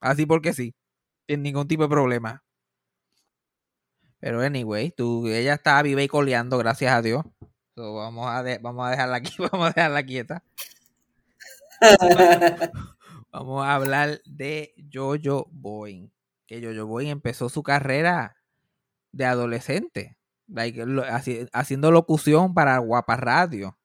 Así 0.00 0.26
porque 0.26 0.52
sí, 0.52 0.74
sin 1.28 1.42
ningún 1.42 1.68
tipo 1.68 1.84
de 1.84 1.88
problema. 1.88 2.42
Pero 4.20 4.40
anyway, 4.40 4.90
tú, 4.90 5.26
ella 5.26 5.54
estaba 5.54 5.82
viva 5.82 6.02
y 6.02 6.08
coleando, 6.08 6.58
gracias 6.58 6.92
a 6.92 7.02
Dios. 7.02 7.24
vamos, 7.76 8.26
a 8.28 8.42
vamos 8.60 8.86
a 8.86 8.90
dejarla 8.90 9.16
aquí, 9.16 9.34
vamos 9.52 9.66
a 9.68 9.72
dejarla 9.72 10.02
quieta. 10.04 10.42
vamos 13.32 13.64
a 13.64 13.74
hablar 13.74 14.20
de 14.24 14.74
Jojo 14.92 15.48
Boeing. 15.50 16.10
Que 16.46 16.62
Jojo 16.62 16.86
Boeing 16.86 17.08
empezó 17.10 17.48
su 17.48 17.62
carrera 17.62 18.36
de 19.12 19.24
adolescente, 19.26 20.18
haciendo 21.52 21.90
locución 21.90 22.54
para 22.54 22.78
Guapa 22.78 23.16
Radio. 23.16 23.78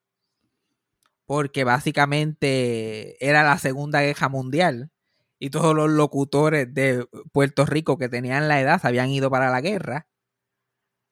Porque 1.26 1.64
básicamente 1.64 3.24
era 3.26 3.44
la 3.44 3.58
Segunda 3.58 4.02
Guerra 4.02 4.30
Mundial 4.30 4.92
y 5.40 5.50
todos 5.50 5.76
los 5.76 5.90
locutores 5.90 6.74
de 6.74 7.08
Puerto 7.32 7.66
Rico 7.66 7.98
que 7.98 8.10
tenían 8.10 8.48
la 8.48 8.62
edad 8.62 8.80
habían 8.84 9.10
ido 9.10 9.30
para 9.30 9.50
la 9.52 9.62
guerra 9.62 10.08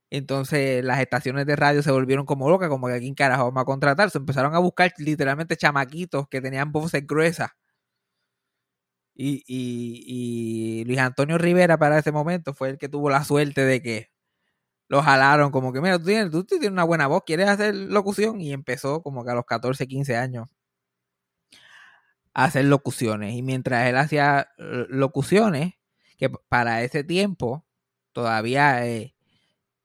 entonces 0.09 0.83
las 0.83 0.99
estaciones 0.99 1.45
de 1.45 1.55
radio 1.55 1.81
se 1.83 1.91
volvieron 1.91 2.25
como 2.25 2.49
locas, 2.49 2.69
como 2.69 2.87
que 2.87 2.93
aquí 2.93 3.07
en 3.07 3.15
carajo 3.15 3.45
vamos 3.45 3.61
a 3.61 3.65
contratar. 3.65 4.09
Se 4.11 4.17
empezaron 4.17 4.55
a 4.55 4.59
buscar 4.59 4.93
literalmente 4.97 5.57
chamaquitos 5.57 6.27
que 6.29 6.41
tenían 6.41 6.71
voces 6.71 7.05
gruesas. 7.05 7.49
Y, 9.15 9.43
y, 9.48 10.84
Luis 10.86 11.00
Antonio 11.00 11.38
Rivera 11.38 11.77
para 11.77 11.98
ese 12.00 12.12
momento 12.12 12.53
fue 12.53 12.69
el 12.69 12.77
que 12.77 12.89
tuvo 12.89 13.10
la 13.10 13.24
suerte 13.24 13.62
de 13.65 13.81
que 13.81 14.12
lo 14.89 15.01
jalaron 15.01 15.51
como 15.51 15.74
que, 15.74 15.81
mira, 15.81 15.98
tú 16.00 16.05
tienes, 16.05 16.31
tú 16.31 16.43
tienes 16.45 16.69
una 16.69 16.84
buena 16.84 17.07
voz, 17.07 17.24
¿quieres 17.25 17.48
hacer 17.50 17.75
locución? 17.75 18.41
Y 18.41 18.53
empezó 18.53 19.01
como 19.03 19.24
que 19.25 19.31
a 19.31 19.36
los 19.36 19.45
14, 19.45 19.88
15 19.88 20.17
años 20.17 20.48
a 22.34 22.45
hacer 22.45 22.65
locuciones. 22.65 23.34
Y 23.36 23.41
mientras 23.41 23.88
él 23.88 23.98
hacía 23.98 24.50
eh, 24.57 24.86
locuciones, 24.89 25.74
que 26.17 26.29
para 26.29 26.84
ese 26.84 27.03
tiempo 27.03 27.65
todavía... 28.13 28.86
Eh, 28.88 29.15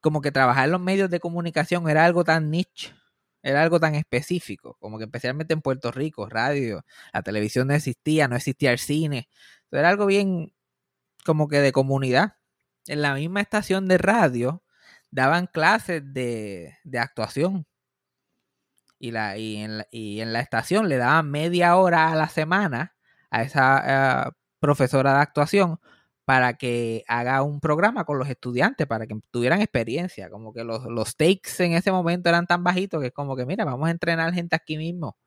como 0.01 0.21
que 0.21 0.31
trabajar 0.31 0.65
en 0.65 0.71
los 0.71 0.81
medios 0.81 1.09
de 1.09 1.19
comunicación 1.19 1.87
era 1.87 2.03
algo 2.03 2.23
tan 2.23 2.49
niche, 2.49 2.93
era 3.43 3.61
algo 3.61 3.79
tan 3.79 3.95
específico, 3.95 4.77
como 4.79 4.97
que 4.97 5.05
especialmente 5.05 5.53
en 5.53 5.61
Puerto 5.61 5.91
Rico, 5.91 6.27
radio, 6.29 6.85
la 7.13 7.23
televisión 7.23 7.67
no 7.67 7.73
existía, 7.73 8.27
no 8.27 8.35
existía 8.35 8.71
el 8.71 8.79
cine, 8.79 9.29
era 9.71 9.89
algo 9.89 10.05
bien 10.05 10.53
como 11.25 11.47
que 11.47 11.59
de 11.61 11.71
comunidad. 11.71 12.37
En 12.87 13.01
la 13.01 13.13
misma 13.13 13.41
estación 13.41 13.87
de 13.87 13.97
radio 13.97 14.63
daban 15.11 15.47
clases 15.47 16.01
de, 16.13 16.77
actuación. 16.99 17.67
Y, 18.99 19.11
la, 19.11 19.37
y, 19.37 19.57
en 19.57 19.79
la, 19.79 19.87
y 19.91 20.21
en 20.21 20.33
la 20.33 20.41
estación 20.41 20.87
le 20.87 20.97
daban 20.97 21.31
media 21.31 21.75
hora 21.75 22.11
a 22.11 22.15
la 22.15 22.29
semana 22.29 22.95
a 23.31 23.41
esa 23.43 24.27
eh, 24.27 24.31
profesora 24.59 25.15
de 25.15 25.19
actuación 25.21 25.79
para 26.25 26.53
que 26.53 27.03
haga 27.07 27.41
un 27.43 27.59
programa 27.59 28.05
con 28.05 28.19
los 28.19 28.29
estudiantes, 28.29 28.87
para 28.87 29.07
que 29.07 29.15
tuvieran 29.31 29.61
experiencia, 29.61 30.29
como 30.29 30.53
que 30.53 30.63
los, 30.63 30.85
los 30.85 31.15
takes 31.15 31.51
en 31.59 31.73
ese 31.73 31.91
momento 31.91 32.29
eran 32.29 32.47
tan 32.47 32.63
bajitos 32.63 33.01
que 33.01 33.07
es 33.07 33.13
como 33.13 33.35
que, 33.35 33.45
mira, 33.45 33.65
vamos 33.65 33.87
a 33.87 33.91
entrenar 33.91 34.33
gente 34.33 34.55
aquí 34.55 34.77
mismo 34.77 35.17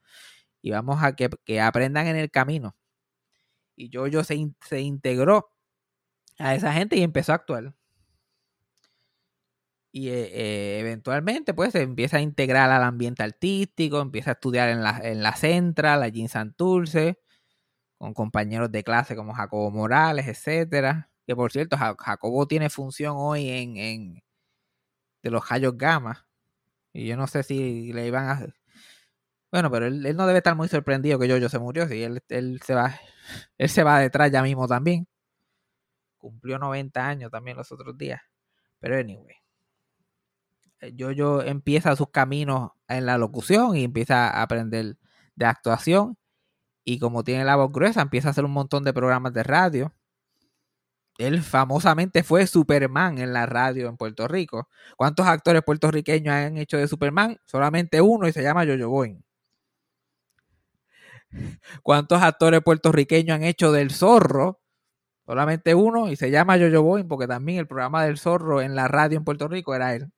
y 0.62 0.70
vamos 0.70 1.02
a 1.02 1.14
que, 1.14 1.60
aprendan 1.60 2.06
en 2.06 2.16
el 2.16 2.30
camino. 2.30 2.76
Y 3.76 3.90
yo, 3.90 4.06
yo 4.06 4.24
se, 4.24 4.36
se 4.66 4.80
integró 4.80 5.50
a 6.38 6.54
esa 6.54 6.72
gente 6.72 6.96
y 6.96 7.02
empezó 7.02 7.32
a 7.32 7.36
actuar. 7.36 7.74
Y 9.92 10.08
eh, 10.08 10.80
eventualmente, 10.80 11.54
pues, 11.54 11.72
se 11.72 11.82
empieza 11.82 12.16
a 12.16 12.20
integrar 12.20 12.70
al 12.70 12.82
ambiente 12.82 13.22
artístico, 13.22 14.00
empieza 14.00 14.30
a 14.30 14.34
estudiar 14.34 14.68
en 14.70 14.82
la, 14.82 15.00
en 15.02 15.22
la 15.22 15.36
Central, 15.36 16.02
allí 16.02 16.22
en 16.22 16.28
Santurce 16.28 17.18
con 17.98 18.14
compañeros 18.14 18.70
de 18.70 18.84
clase 18.84 19.16
como 19.16 19.34
Jacobo 19.34 19.70
Morales, 19.70 20.26
etcétera. 20.26 21.10
Que 21.26 21.34
por 21.34 21.52
cierto, 21.52 21.76
Jacobo 21.76 22.46
tiene 22.46 22.70
función 22.70 23.14
hoy 23.16 23.48
en, 23.48 23.76
en 23.76 24.22
de 25.22 25.30
los 25.30 25.50
Hayos 25.50 25.76
Gama. 25.76 26.28
Y 26.92 27.06
yo 27.06 27.16
no 27.16 27.26
sé 27.26 27.42
si 27.42 27.92
le 27.92 28.06
iban 28.06 28.28
a. 28.28 28.46
Bueno, 29.50 29.70
pero 29.70 29.86
él, 29.86 30.16
no 30.16 30.26
debe 30.26 30.38
estar 30.38 30.54
muy 30.56 30.68
sorprendido 30.68 31.18
que 31.18 31.28
yo 31.28 31.48
se 31.48 31.58
murió. 31.58 31.88
Si 31.88 32.02
él, 32.02 32.22
él 32.28 32.60
se 32.64 32.74
va. 32.74 32.94
Él 33.58 33.70
se 33.70 33.82
va 33.82 34.00
detrás 34.00 34.30
ya 34.30 34.42
mismo 34.42 34.68
también. 34.68 35.08
Cumplió 36.18 36.58
90 36.58 37.06
años 37.06 37.30
también 37.30 37.56
los 37.56 37.72
otros 37.72 37.96
días. 37.96 38.20
Pero 38.80 38.98
anyway. 38.98 39.36
Yo 40.92 41.40
empieza 41.42 41.96
sus 41.96 42.10
caminos 42.10 42.72
en 42.88 43.06
la 43.06 43.16
locución 43.16 43.76
y 43.76 43.84
empieza 43.84 44.28
a 44.28 44.42
aprender 44.42 44.98
de 45.34 45.46
actuación 45.46 46.18
y 46.84 46.98
como 46.98 47.24
tiene 47.24 47.44
la 47.44 47.56
voz 47.56 47.72
gruesa, 47.72 48.02
empieza 48.02 48.28
a 48.28 48.30
hacer 48.32 48.44
un 48.44 48.52
montón 48.52 48.84
de 48.84 48.92
programas 48.92 49.32
de 49.32 49.42
radio. 49.42 49.94
Él 51.18 51.42
famosamente 51.42 52.22
fue 52.24 52.46
Superman 52.46 53.18
en 53.18 53.32
la 53.32 53.46
radio 53.46 53.88
en 53.88 53.96
Puerto 53.96 54.26
Rico. 54.28 54.68
¿Cuántos 54.96 55.26
actores 55.26 55.62
puertorriqueños 55.62 56.34
han 56.34 56.58
hecho 56.58 56.76
de 56.76 56.88
Superman? 56.88 57.38
Solamente 57.46 58.00
uno 58.00 58.26
y 58.28 58.32
se 58.32 58.42
llama 58.42 58.64
Yoyo 58.64 58.90
Boing. 58.90 59.24
¿Cuántos 61.82 62.22
actores 62.22 62.62
puertorriqueños 62.62 63.36
han 63.36 63.44
hecho 63.44 63.72
del 63.72 63.90
zorro? 63.92 64.60
Solamente 65.26 65.74
uno 65.74 66.10
y 66.10 66.16
se 66.16 66.30
llama 66.30 66.56
Yoyo 66.56 66.82
Boing 66.82 67.08
porque 67.08 67.26
también 67.28 67.58
el 67.60 67.66
programa 67.66 68.04
del 68.04 68.18
zorro 68.18 68.60
en 68.60 68.74
la 68.74 68.88
radio 68.88 69.18
en 69.18 69.24
Puerto 69.24 69.48
Rico 69.48 69.74
era 69.74 69.94
él. 69.94 70.10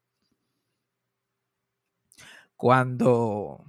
Cuando 2.57 3.65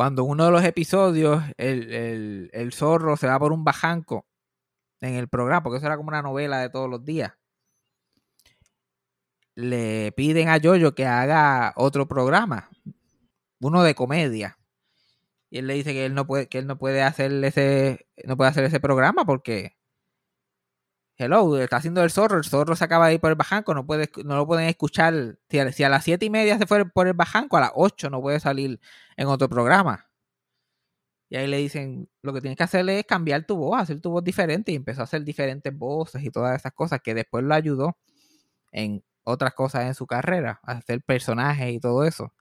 cuando 0.00 0.24
uno 0.24 0.46
de 0.46 0.50
los 0.50 0.64
episodios 0.64 1.44
el, 1.58 2.48
el 2.54 2.72
zorro 2.72 3.18
se 3.18 3.26
va 3.26 3.38
por 3.38 3.52
un 3.52 3.64
bajanco 3.64 4.24
en 5.02 5.16
el 5.16 5.28
programa, 5.28 5.62
porque 5.62 5.76
eso 5.76 5.84
era 5.84 5.98
como 5.98 6.08
una 6.08 6.22
novela 6.22 6.58
de 6.60 6.70
todos 6.70 6.88
los 6.88 7.04
días 7.04 7.34
le 9.56 10.10
piden 10.12 10.48
a 10.48 10.56
Yoyo 10.56 10.94
que 10.94 11.04
haga 11.04 11.74
otro 11.76 12.08
programa, 12.08 12.70
uno 13.60 13.82
de 13.82 13.94
comedia. 13.94 14.58
Y 15.50 15.58
él 15.58 15.66
le 15.66 15.74
dice 15.74 15.92
que 15.92 16.06
él 16.06 16.14
no 16.14 16.26
puede, 16.26 16.48
que 16.48 16.56
él 16.56 16.66
no 16.66 16.78
puede 16.78 17.02
hacer 17.02 17.44
ese, 17.44 18.06
no 18.24 18.38
puede 18.38 18.48
hacer 18.48 18.64
ese 18.64 18.80
programa 18.80 19.26
porque 19.26 19.76
hello, 21.20 21.58
está 21.58 21.76
haciendo 21.76 22.02
el 22.02 22.10
zorro, 22.10 22.38
el 22.38 22.44
zorro 22.44 22.74
se 22.76 22.84
acaba 22.84 23.08
de 23.08 23.14
ir 23.14 23.20
por 23.20 23.30
el 23.30 23.36
bajanco, 23.36 23.74
no 23.74 23.86
puede, 23.86 24.10
no 24.24 24.36
lo 24.36 24.46
pueden 24.46 24.68
escuchar. 24.68 25.38
Si 25.48 25.58
a, 25.84 25.88
las 25.88 26.04
siete 26.04 26.26
y 26.26 26.30
media 26.30 26.58
se 26.58 26.66
fue 26.66 26.84
por 26.88 27.06
el 27.06 27.14
bajanco, 27.14 27.56
a 27.56 27.60
las 27.60 27.72
ocho 27.74 28.10
no 28.10 28.20
puede 28.20 28.40
salir 28.40 28.80
en 29.16 29.26
otro 29.28 29.48
programa. 29.48 30.10
Y 31.28 31.36
ahí 31.36 31.46
le 31.46 31.58
dicen, 31.58 32.08
lo 32.22 32.32
que 32.32 32.40
tienes 32.40 32.56
que 32.56 32.64
hacer 32.64 32.88
es 32.90 33.04
cambiar 33.04 33.46
tu 33.46 33.56
voz, 33.56 33.80
hacer 33.80 34.00
tu 34.00 34.10
voz 34.10 34.24
diferente. 34.24 34.72
Y 34.72 34.76
empezó 34.76 35.02
a 35.02 35.04
hacer 35.04 35.22
diferentes 35.22 35.72
voces 35.76 36.24
y 36.24 36.30
todas 36.30 36.56
esas 36.56 36.72
cosas 36.72 37.00
que 37.02 37.14
después 37.14 37.44
lo 37.44 37.54
ayudó 37.54 37.96
en 38.72 39.04
otras 39.24 39.54
cosas 39.54 39.84
en 39.86 39.94
su 39.94 40.06
carrera, 40.06 40.60
hacer 40.64 41.02
personajes 41.02 41.72
y 41.72 41.80
todo 41.80 42.04
eso. 42.04 42.34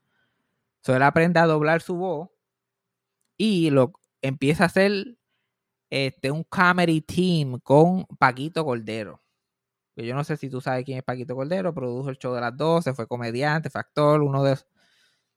So, 0.84 0.96
él 0.96 1.04
aprende 1.04 1.40
a 1.40 1.46
doblar 1.46 1.82
su 1.82 1.98
voz 1.98 2.30
y 3.38 3.70
lo 3.70 3.94
empieza 4.22 4.64
a 4.64 4.68
hacer 4.68 5.19
este, 5.90 6.32
un 6.32 6.44
comedy 6.44 7.02
team 7.02 7.60
con 7.62 8.06
Paquito 8.18 8.64
Cordero. 8.66 9.22
yo 9.96 10.16
no 10.16 10.24
sé 10.24 10.38
si 10.38 10.50
tú 10.50 10.62
sabes 10.62 10.86
quién 10.86 11.00
es 11.00 11.04
Paquito 11.04 11.36
Cordero, 11.36 11.74
produjo 11.74 12.10
el 12.10 12.18
show 12.18 12.34
de 12.34 12.42
las 12.42 12.56
12, 12.56 12.94
fue 12.94 13.08
comediante, 13.08 13.70
fue 13.70 13.82
actor, 13.82 14.22
uno 14.22 14.44
de, 14.44 14.58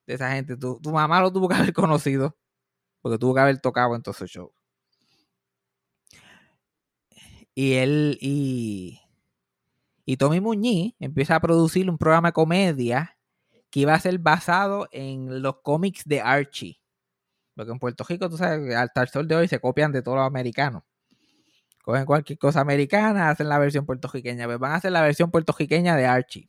esa 0.07 0.33
gente. 0.33 0.57
Tu, 0.57 0.81
tu, 0.81 0.91
mamá 0.93 1.21
lo 1.21 1.33
tuvo 1.33 1.49
que 1.49 1.55
haber 1.57 1.73
conocido, 1.75 2.37
porque 3.03 3.19
tuvo 3.19 3.35
que 3.35 3.41
haber 3.41 3.61
tocado 3.61 3.95
en 3.97 4.03
todos 4.03 4.19
esos 4.19 4.31
shows. 4.31 4.53
Y 7.55 7.75
él, 7.75 8.19
y 8.21 9.03
y 10.05 10.17
Tommy 10.17 10.41
Muñiz 10.41 10.95
empieza 10.99 11.37
a 11.37 11.41
producir 11.41 11.89
un 11.89 11.97
programa 11.97 12.29
de 12.29 12.33
comedia 12.33 13.17
que 13.71 13.81
iba 13.81 13.95
a 13.95 14.01
ser 14.01 14.19
basado 14.19 14.89
en 14.91 15.43
los 15.43 15.61
cómics 15.63 16.03
de 16.05 16.21
Archie. 16.21 16.82
Porque 17.55 17.73
en 17.73 17.79
Puerto 17.79 18.05
Rico, 18.09 18.29
tú 18.31 18.37
sabes, 18.37 18.75
al 18.75 19.09
sol 19.09 19.29
de 19.29 19.37
hoy 19.37 19.49
se 19.49 19.61
copian 19.61 19.93
de 19.93 20.03
todos 20.03 20.19
los 20.19 20.27
americanos. 20.27 20.83
Cogen 21.83 22.05
cualquier 22.05 22.39
cosa 22.39 22.61
americana, 22.61 23.31
hacen 23.31 23.49
la 23.49 23.59
versión 23.59 23.85
puertorriqueña. 23.87 24.47
Pues 24.47 24.59
van 24.59 24.73
a 24.73 24.77
hacer 24.77 24.93
la 24.93 25.03
versión 25.03 25.31
puertorriqueña 25.31 25.97
de 25.97 26.07
Archie. 26.07 26.49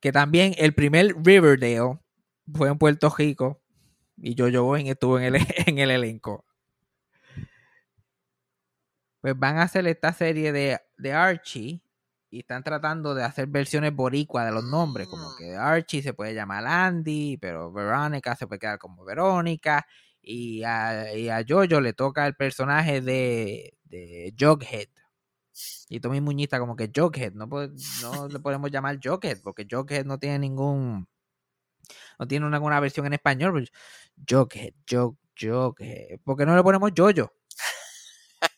Que 0.00 0.12
también 0.12 0.54
el 0.58 0.74
primer 0.74 1.14
Riverdale 1.22 1.98
fue 2.52 2.68
en 2.68 2.78
Puerto 2.78 3.12
Rico. 3.16 3.60
Y 4.16 4.36
Jojo 4.36 4.64
Boeing 4.64 4.86
estuvo 4.86 5.18
en 5.18 5.34
el, 5.34 5.36
en 5.66 5.78
el 5.78 5.90
elenco 5.90 6.44
pues 9.22 9.38
van 9.38 9.56
a 9.58 9.62
hacer 9.62 9.86
esta 9.86 10.12
serie 10.12 10.52
de, 10.52 10.80
de 10.98 11.12
Archie 11.12 11.80
y 12.32 12.40
están 12.40 12.64
tratando 12.64 13.14
de 13.14 13.24
hacer 13.24 13.46
versiones 13.46 13.94
boricua 13.94 14.46
de 14.46 14.52
los 14.52 14.64
nombres, 14.64 15.06
como 15.06 15.32
mm. 15.32 15.36
que 15.36 15.54
Archie 15.54 16.02
se 16.02 16.14
puede 16.14 16.32
llamar 16.32 16.66
Andy, 16.66 17.36
pero 17.36 17.70
Verónica 17.70 18.34
se 18.34 18.46
puede 18.46 18.58
quedar 18.58 18.78
como 18.78 19.04
Verónica, 19.04 19.86
y 20.22 20.62
a, 20.64 21.14
y 21.14 21.28
a 21.28 21.44
Jojo 21.46 21.82
le 21.82 21.92
toca 21.92 22.26
el 22.26 22.34
personaje 22.34 23.02
de, 23.02 23.76
de 23.84 24.34
Jughead. 24.38 24.88
Y 25.90 26.00
Tommy 26.00 26.22
Muñita 26.22 26.58
como 26.58 26.74
que 26.74 26.90
Jughead, 26.94 27.34
no, 27.34 27.46
no 27.46 28.28
le 28.28 28.38
podemos 28.40 28.70
llamar 28.70 28.98
Jughead, 29.02 29.42
porque 29.42 29.66
Jughead 29.70 30.06
no 30.06 30.18
tiene 30.18 30.38
ningún, 30.38 31.06
no 32.18 32.26
tiene 32.26 32.48
ninguna 32.48 32.80
versión 32.80 33.04
en 33.04 33.12
español. 33.12 33.52
Pues, 33.52 33.70
Jughead, 34.26 34.72
Jug, 34.90 35.18
Jughead, 35.38 36.18
¿por 36.24 36.38
qué 36.38 36.46
no 36.46 36.56
le 36.56 36.62
ponemos 36.62 36.92
Jojo? 36.96 37.30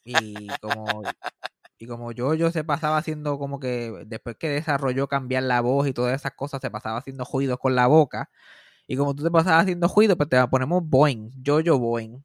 Y 0.04 0.46
como, 0.60 1.02
y 1.78 1.86
como 1.86 2.12
yo, 2.12 2.34
yo 2.34 2.50
se 2.50 2.64
pasaba 2.64 2.98
haciendo 2.98 3.38
como 3.38 3.60
que 3.60 4.04
después 4.06 4.36
que 4.36 4.48
desarrolló 4.48 5.08
cambiar 5.08 5.42
la 5.44 5.60
voz 5.60 5.88
y 5.88 5.92
todas 5.92 6.14
esas 6.14 6.32
cosas, 6.32 6.60
se 6.60 6.70
pasaba 6.70 6.98
haciendo 6.98 7.24
juidos 7.24 7.58
con 7.58 7.74
la 7.74 7.86
boca. 7.88 8.30
Y 8.88 8.96
como 8.96 9.14
tú 9.14 9.24
te 9.24 9.30
pasabas 9.30 9.62
haciendo 9.64 9.88
juidos, 9.88 10.16
pues 10.16 10.28
te 10.30 10.46
ponemos 10.48 10.82
Boeing, 10.88 11.30
Jojo 11.46 11.78
Boeing. 11.78 12.22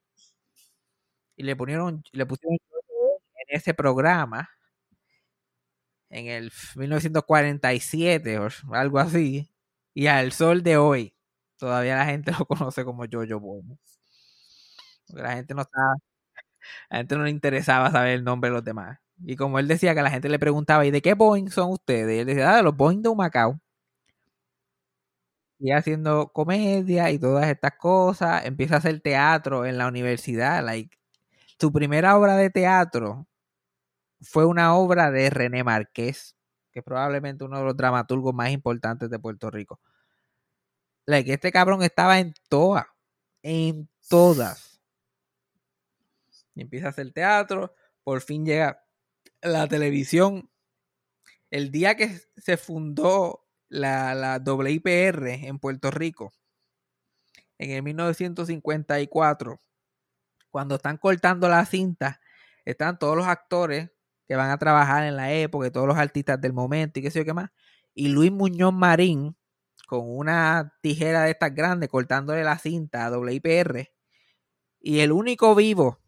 Y 1.37 1.43
le 1.43 1.55
pusieron, 1.55 2.03
le 2.11 2.25
pusieron 2.25 2.57
en 3.35 3.57
ese 3.57 3.73
programa 3.73 4.49
en 6.09 6.27
el 6.27 6.51
1947 6.75 8.39
o 8.39 8.47
algo 8.73 8.99
así. 8.99 9.51
Y 9.93 10.07
al 10.07 10.31
sol 10.31 10.63
de 10.63 10.77
hoy, 10.77 11.13
todavía 11.57 11.97
la 11.97 12.05
gente 12.05 12.31
lo 12.39 12.45
conoce 12.45 12.83
como 12.85 13.05
Jojo 13.11 13.39
Boeing. 13.39 13.77
Porque 15.07 15.23
la 15.23 15.33
gente 15.35 15.53
no 15.53 15.61
está 15.63 15.79
a 15.93 15.95
la 16.91 16.97
gente 16.99 17.17
no 17.17 17.23
le 17.23 17.31
interesaba 17.31 17.91
saber 17.91 18.13
el 18.13 18.23
nombre 18.23 18.49
de 18.49 18.55
los 18.55 18.63
demás. 18.63 18.99
Y 19.25 19.35
como 19.35 19.59
él 19.59 19.67
decía 19.67 19.93
que 19.95 20.01
la 20.01 20.09
gente 20.11 20.29
le 20.29 20.39
preguntaba, 20.39 20.85
¿y 20.85 20.91
de 20.91 21.01
qué 21.01 21.13
Boeing 21.13 21.49
son 21.49 21.71
ustedes? 21.71 22.15
Y 22.15 22.19
él 22.19 22.25
decía, 22.27 22.53
ah, 22.53 22.57
de 22.57 22.63
los 22.63 22.75
Boeing 22.75 23.01
de 23.01 23.13
Macao. 23.15 23.59
Y 25.59 25.71
haciendo 25.71 26.29
comedia 26.29 27.11
y 27.11 27.19
todas 27.19 27.47
estas 27.49 27.73
cosas. 27.77 28.45
Empieza 28.45 28.75
a 28.75 28.77
hacer 28.77 29.01
teatro 29.01 29.65
en 29.65 29.77
la 29.77 29.87
universidad. 29.87 30.63
Like, 30.63 30.97
su 31.59 31.71
primera 31.73 32.17
obra 32.17 32.37
de 32.37 32.49
teatro 32.49 33.27
fue 34.21 34.45
una 34.45 34.75
obra 34.75 35.11
de 35.11 35.29
René 35.29 35.63
Márquez, 35.63 36.35
que 36.71 36.79
es 36.79 36.85
probablemente 36.85 37.43
uno 37.43 37.57
de 37.59 37.65
los 37.65 37.77
dramaturgos 37.77 38.33
más 38.33 38.51
importantes 38.51 39.09
de 39.09 39.19
Puerto 39.19 39.51
Rico. 39.51 39.79
Like, 41.05 41.33
este 41.33 41.51
cabrón 41.51 41.83
estaba 41.83 42.19
en 42.19 42.33
todas, 42.49 42.85
en 43.43 43.89
todas 44.09 44.69
empieza 46.61 46.87
a 46.87 46.89
hacer 46.89 47.11
teatro, 47.11 47.73
por 48.03 48.21
fin 48.21 48.45
llega 48.45 48.83
la 49.41 49.67
televisión. 49.67 50.49
El 51.51 51.71
día 51.71 51.95
que 51.95 52.19
se 52.37 52.57
fundó 52.57 53.47
la, 53.69 54.13
la 54.15 54.37
WIPR 54.37 55.27
en 55.27 55.59
Puerto 55.59 55.91
Rico, 55.91 56.31
en 57.57 57.71
el 57.71 57.83
1954, 57.83 59.61
cuando 60.49 60.75
están 60.75 60.97
cortando 60.97 61.49
la 61.49 61.65
cinta, 61.65 62.21
están 62.65 62.97
todos 62.97 63.17
los 63.17 63.27
actores 63.27 63.91
que 64.27 64.35
van 64.35 64.51
a 64.51 64.57
trabajar 64.57 65.03
en 65.03 65.15
la 65.15 65.31
época, 65.33 65.67
y 65.67 65.71
todos 65.71 65.87
los 65.87 65.97
artistas 65.97 66.39
del 66.39 66.53
momento 66.53 66.99
y 66.99 67.03
qué 67.03 67.11
sé 67.11 67.19
yo 67.19 67.25
qué 67.25 67.33
más. 67.33 67.49
Y 67.93 68.09
Luis 68.09 68.31
Muñoz 68.31 68.73
Marín, 68.73 69.35
con 69.87 70.01
una 70.03 70.77
tijera 70.81 71.23
de 71.23 71.31
estas 71.31 71.53
grandes, 71.53 71.89
cortándole 71.89 72.43
la 72.43 72.57
cinta 72.59 73.05
a 73.05 73.17
WIPR. 73.17 73.91
Y 74.79 74.99
el 74.99 75.11
único 75.11 75.55
vivo 75.55 75.99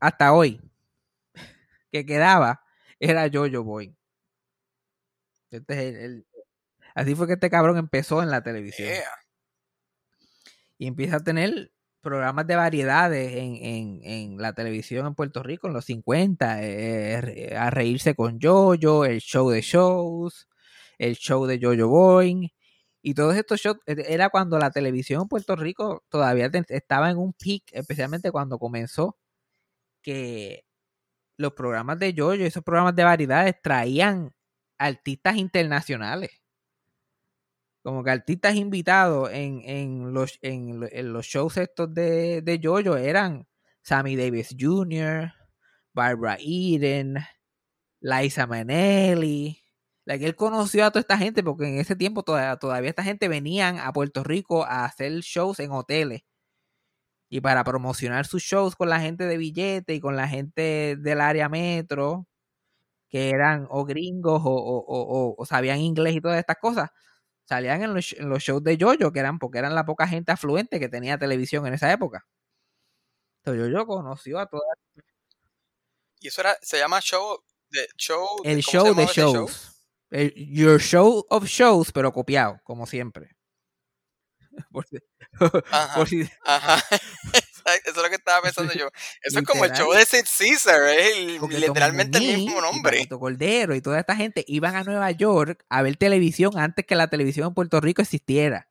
hasta 0.00 0.32
hoy 0.32 0.60
que 1.90 2.04
quedaba 2.06 2.61
era 3.02 3.28
Jojo 3.32 3.64
Boy. 3.64 3.96
Este 5.50 6.24
así 6.94 7.14
fue 7.14 7.26
que 7.26 7.34
este 7.34 7.50
cabrón 7.50 7.76
empezó 7.76 8.22
en 8.22 8.30
la 8.30 8.42
televisión. 8.42 8.88
Y 10.78 10.86
empieza 10.86 11.16
a 11.16 11.20
tener 11.20 11.72
programas 12.00 12.46
de 12.46 12.56
variedades 12.56 13.32
en, 13.34 14.36
la 14.38 14.54
televisión 14.54 15.06
en 15.06 15.14
Puerto 15.14 15.42
Rico 15.42 15.68
en 15.68 15.74
los 15.74 15.84
50, 15.86 16.62
eh, 16.62 17.56
a 17.56 17.70
reírse 17.70 18.14
con 18.14 18.40
Jojo, 18.40 19.04
el 19.04 19.20
show 19.20 19.50
de 19.50 19.62
shows, 19.62 20.48
el 20.98 21.16
show 21.16 21.46
de 21.46 21.60
Jojo 21.60 21.88
Boy. 21.88 22.52
Y 23.02 23.14
todos 23.14 23.36
estos 23.36 23.60
shows, 23.60 23.78
e, 23.86 23.96
era 24.08 24.30
cuando 24.30 24.58
la 24.58 24.70
televisión 24.70 25.22
en 25.22 25.28
Puerto 25.28 25.56
Rico 25.56 26.04
todavía 26.08 26.50
estaba 26.68 27.10
en 27.10 27.18
un 27.18 27.32
peak, 27.32 27.64
especialmente 27.72 28.30
cuando 28.30 28.58
comenzó 28.58 29.16
que 30.02 30.64
los 31.36 31.52
programas 31.54 31.98
de 31.98 32.14
Jojo, 32.16 32.34
esos 32.34 32.62
programas 32.62 32.94
de 32.96 33.04
variedades, 33.04 33.56
traían 33.62 34.34
artistas 34.78 35.36
internacionales. 35.36 36.30
Como 37.82 38.04
que 38.04 38.10
artistas 38.10 38.54
invitados 38.54 39.30
en, 39.32 40.14
los, 40.14 40.38
en, 40.42 41.12
los 41.12 41.26
shows 41.26 41.56
estos 41.56 41.92
de, 41.92 42.40
de 42.42 42.60
eran 43.00 43.48
Sammy 43.82 44.14
Davis 44.14 44.54
Jr., 44.58 45.32
Barbara 45.92 46.38
Eden, 46.40 47.16
Liza 48.00 48.46
Manelli. 48.46 49.58
La 50.04 50.18
que 50.18 50.26
él 50.26 50.36
conoció 50.36 50.84
a 50.84 50.90
toda 50.90 51.00
esta 51.00 51.18
gente 51.18 51.42
porque 51.42 51.66
en 51.66 51.78
ese 51.78 51.96
tiempo 51.96 52.22
todavía, 52.22 52.56
todavía 52.56 52.90
esta 52.90 53.04
gente 53.04 53.28
venían 53.28 53.78
a 53.78 53.92
Puerto 53.92 54.24
Rico 54.24 54.64
a 54.64 54.84
hacer 54.84 55.12
shows 55.20 55.60
en 55.60 55.70
hoteles 55.72 56.22
y 57.32 57.40
para 57.40 57.64
promocionar 57.64 58.26
sus 58.26 58.42
shows 58.42 58.76
con 58.76 58.90
la 58.90 59.00
gente 59.00 59.24
de 59.24 59.38
billete 59.38 59.94
y 59.94 60.00
con 60.00 60.16
la 60.16 60.28
gente 60.28 60.96
del 60.98 61.18
área 61.18 61.48
metro, 61.48 62.26
que 63.08 63.30
eran 63.30 63.66
o 63.70 63.86
gringos 63.86 64.42
o, 64.44 65.42
sabían 65.48 65.78
inglés 65.78 66.16
y 66.16 66.20
todas 66.20 66.38
estas 66.38 66.58
cosas, 66.60 66.90
salían 67.44 67.82
en 67.82 67.94
los, 67.94 68.04
shows 68.04 68.62
de 68.62 68.76
Jojo, 68.78 69.12
que 69.12 69.18
eran 69.18 69.38
porque 69.38 69.60
eran 69.60 69.74
la 69.74 69.86
poca 69.86 70.06
gente 70.06 70.30
afluente 70.30 70.78
que 70.78 70.90
tenía 70.90 71.16
televisión 71.16 71.66
en 71.66 71.72
esa 71.72 71.90
época. 71.90 72.26
Entonces 73.42 73.74
Jojo 73.74 74.02
conoció 74.02 74.38
a 74.38 74.44
todas. 74.44 74.76
Y 76.20 76.28
eso 76.28 76.42
era, 76.42 76.58
se 76.60 76.80
llama 76.80 77.00
show 77.00 77.42
de 77.70 77.88
show. 77.96 78.26
El 78.44 78.60
show 78.60 78.94
de 78.94 79.06
shows. 79.06 79.82
your 80.36 80.78
show 80.78 81.24
of 81.30 81.46
shows, 81.46 81.92
pero 81.92 82.12
copiado, 82.12 82.60
como 82.62 82.86
siempre. 82.86 83.38
Por 84.72 84.86
Ajá. 85.70 85.94
por 85.96 86.08
si- 86.08 86.28
Ajá. 86.44 86.82
Exacto, 87.34 87.90
Eso 87.90 87.96
es 87.96 88.02
lo 88.02 88.08
que 88.08 88.16
estaba 88.16 88.42
pensando 88.42 88.72
yo. 88.74 88.88
Eso 89.22 89.38
es 89.38 89.44
como 89.46 89.64
el 89.64 89.72
show 89.72 89.92
de 89.92 90.04
Sid 90.04 90.24
Caesar, 90.38 90.82
es 90.90 91.16
el- 91.16 91.40
literalmente 91.60 92.18
el 92.18 92.36
mismo 92.38 92.58
y 92.58 92.62
nombre. 92.62 92.98
Paquito 92.98 93.18
Cordero 93.20 93.74
y 93.74 93.80
toda 93.80 94.00
esta 94.00 94.16
gente 94.16 94.44
iban 94.48 94.74
a 94.76 94.82
Nueva 94.84 95.10
York 95.12 95.64
a 95.68 95.82
ver 95.82 95.96
televisión 95.96 96.58
antes 96.58 96.84
que 96.86 96.94
la 96.96 97.08
televisión 97.08 97.48
en 97.48 97.54
Puerto 97.54 97.80
Rico 97.80 98.02
existiera. 98.02 98.68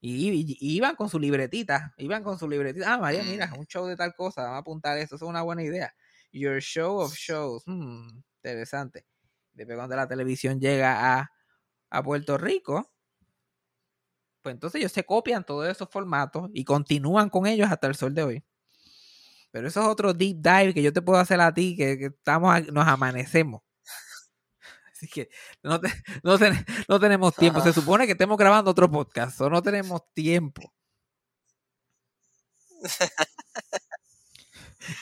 Y, 0.00 0.30
y- 0.30 0.56
y 0.60 0.76
iban 0.76 0.94
con 0.96 1.08
su 1.10 1.18
libretita, 1.18 1.92
iban 1.98 2.22
con 2.22 2.38
su 2.38 2.48
libretita. 2.48 2.92
Ah, 2.94 2.98
María, 2.98 3.22
mira, 3.24 3.48
Mm. 3.48 3.58
un 3.58 3.66
show 3.66 3.86
de 3.86 3.96
tal 3.96 4.14
cosa, 4.14 4.42
vamos 4.42 4.56
a 4.56 4.60
apuntar 4.60 4.96
eso, 4.98 5.16
eso 5.16 5.24
es 5.24 5.28
una 5.28 5.42
buena 5.42 5.62
idea. 5.62 5.92
Your 6.32 6.60
show 6.60 6.98
of 7.00 7.14
shows, 7.14 7.62
hmm, 7.66 8.06
interesante. 8.42 9.04
Después 9.52 9.76
cuando 9.76 9.96
la 9.96 10.06
televisión 10.06 10.60
llega 10.60 11.18
a, 11.18 11.32
a 11.90 12.02
Puerto 12.02 12.38
Rico, 12.38 12.92
pues 14.42 14.54
entonces 14.54 14.80
ellos 14.80 14.92
se 14.92 15.04
copian 15.04 15.44
todos 15.44 15.68
esos 15.68 15.88
formatos 15.90 16.50
y 16.54 16.64
continúan 16.64 17.30
con 17.30 17.46
ellos 17.46 17.70
hasta 17.70 17.86
el 17.86 17.94
sol 17.94 18.14
de 18.14 18.22
hoy. 18.22 18.44
Pero 19.50 19.68
eso 19.68 19.80
es 19.80 19.86
otro 19.86 20.12
deep 20.12 20.36
dive 20.42 20.74
que 20.74 20.82
yo 20.82 20.92
te 20.92 21.02
puedo 21.02 21.18
hacer 21.18 21.40
a 21.40 21.52
ti, 21.54 21.74
que, 21.76 21.98
que 21.98 22.06
estamos, 22.06 22.70
nos 22.72 22.86
amanecemos. 22.86 23.62
Así 24.92 25.08
que 25.08 25.28
no, 25.62 25.80
te- 25.80 25.92
no, 26.22 26.38
ten- 26.38 26.64
no 26.88 27.00
tenemos 27.00 27.34
tiempo. 27.34 27.60
Se 27.60 27.72
supone 27.72 28.06
que 28.06 28.12
estemos 28.12 28.36
grabando 28.38 28.70
otro 28.70 28.90
podcast, 28.90 29.40
o 29.40 29.48
no 29.50 29.62
tenemos 29.62 30.02
tiempo. 30.14 30.72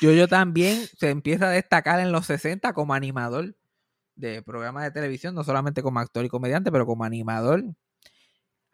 Yo, 0.00 0.10
yo 0.12 0.26
también 0.26 0.86
se 0.98 1.10
empieza 1.10 1.46
a 1.48 1.50
destacar 1.50 2.00
en 2.00 2.10
los 2.10 2.26
60 2.26 2.72
como 2.72 2.94
animador 2.94 3.54
de 4.16 4.42
programas 4.42 4.82
de 4.84 4.90
televisión, 4.90 5.34
no 5.34 5.44
solamente 5.44 5.82
como 5.82 6.00
actor 6.00 6.24
y 6.24 6.28
comediante, 6.28 6.72
pero 6.72 6.86
como 6.86 7.04
animador. 7.04 7.62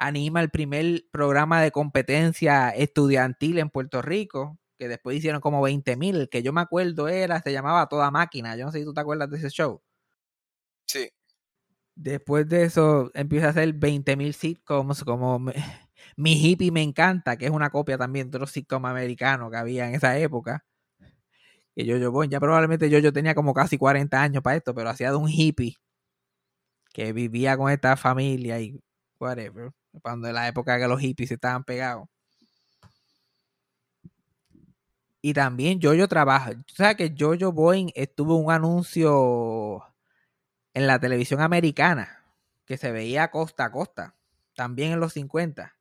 Anima 0.07 0.41
el 0.41 0.51
primer 0.51 1.05
programa 1.11 1.61
de 1.63 1.71
competencia 1.71 2.71
estudiantil 2.71 3.59
en 3.59 3.71
Puerto 3.71 4.03
Rico, 4.03 4.59
que 4.79 4.89
después 4.89 5.17
hicieron 5.17 5.41
como 5.41 5.63
20 5.63 5.97
mil. 5.97 6.17
El 6.17 6.29
que 6.29 6.43
yo 6.43 6.53
me 6.53 6.61
acuerdo 6.61 7.09
era, 7.09 7.41
se 7.41 7.53
llamaba 7.53 7.89
Toda 7.89 8.11
Máquina. 8.11 8.57
Yo 8.57 8.65
no 8.65 8.73
sé 8.73 8.81
si 8.81 8.85
tú 8.85 8.93
te 8.95 9.01
acuerdas 9.01 9.31
de 9.31 9.37
ese 9.39 9.51
show. 9.51 9.81
Sí. 10.87 11.11
Después 11.95 12.49
de 12.49 12.65
eso 12.65 13.11
empieza 13.15 13.49
a 13.49 13.51
hacer 13.51 13.73
20.000 13.75 14.33
sitcoms 14.35 15.05
como 15.05 15.39
me- 15.39 15.55
Mi 16.17 16.33
Hippie 16.33 16.71
Me 16.73 16.83
Encanta, 16.83 17.37
que 17.37 17.45
es 17.47 17.51
una 17.51 17.71
copia 17.71 17.97
también 17.99 18.31
de 18.31 18.37
otro 18.39 18.47
sitcom 18.47 18.85
americano 18.87 19.51
que 19.51 19.57
había 19.57 19.89
en 19.89 19.95
esa 19.95 20.19
época. 20.19 20.65
Que 21.75 21.85
yo, 21.87 21.97
yo, 21.97 22.11
bueno, 22.13 22.31
ya 22.31 22.41
probablemente 22.41 22.91
yo, 22.91 22.99
yo 22.99 23.13
tenía 23.13 23.35
como 23.35 23.55
casi 23.55 23.79
40 23.79 24.23
años 24.23 24.43
para 24.43 24.57
esto, 24.57 24.75
pero 24.75 24.91
hacía 24.91 25.11
de 25.11 25.17
un 25.17 25.29
hippie 25.29 25.77
que 26.93 27.13
vivía 27.13 27.57
con 27.57 27.71
esta 27.71 27.97
familia 27.97 28.61
y 28.61 28.79
whatever. 29.19 29.73
Cuando 30.01 30.29
en 30.29 30.35
la 30.35 30.49
época 30.49 30.79
que 30.79 30.89
los 30.89 31.01
hippies 31.01 31.31
estaban 31.33 31.65
pegados. 31.65 32.09
Y 35.21 35.35
también 35.35 35.81
Jojo 35.81 36.09
trabaja. 36.09 36.53
Tú 36.55 36.75
sabes 36.75 36.97
que 36.97 37.15
Jojo 37.17 37.53
Boeing 37.53 37.91
estuvo 37.95 38.37
un 38.37 38.51
anuncio 38.51 39.83
en 40.75 40.87
la 40.87 40.99
televisión 40.99 41.41
americana 41.41 42.25
que 42.65 42.77
se 42.77 42.91
veía 42.93 43.31
costa 43.31 43.67
a 43.67 43.73
costa, 43.73 44.17
también 44.55 44.93
en 44.93 45.01
los 45.01 45.13
50. 45.13 45.77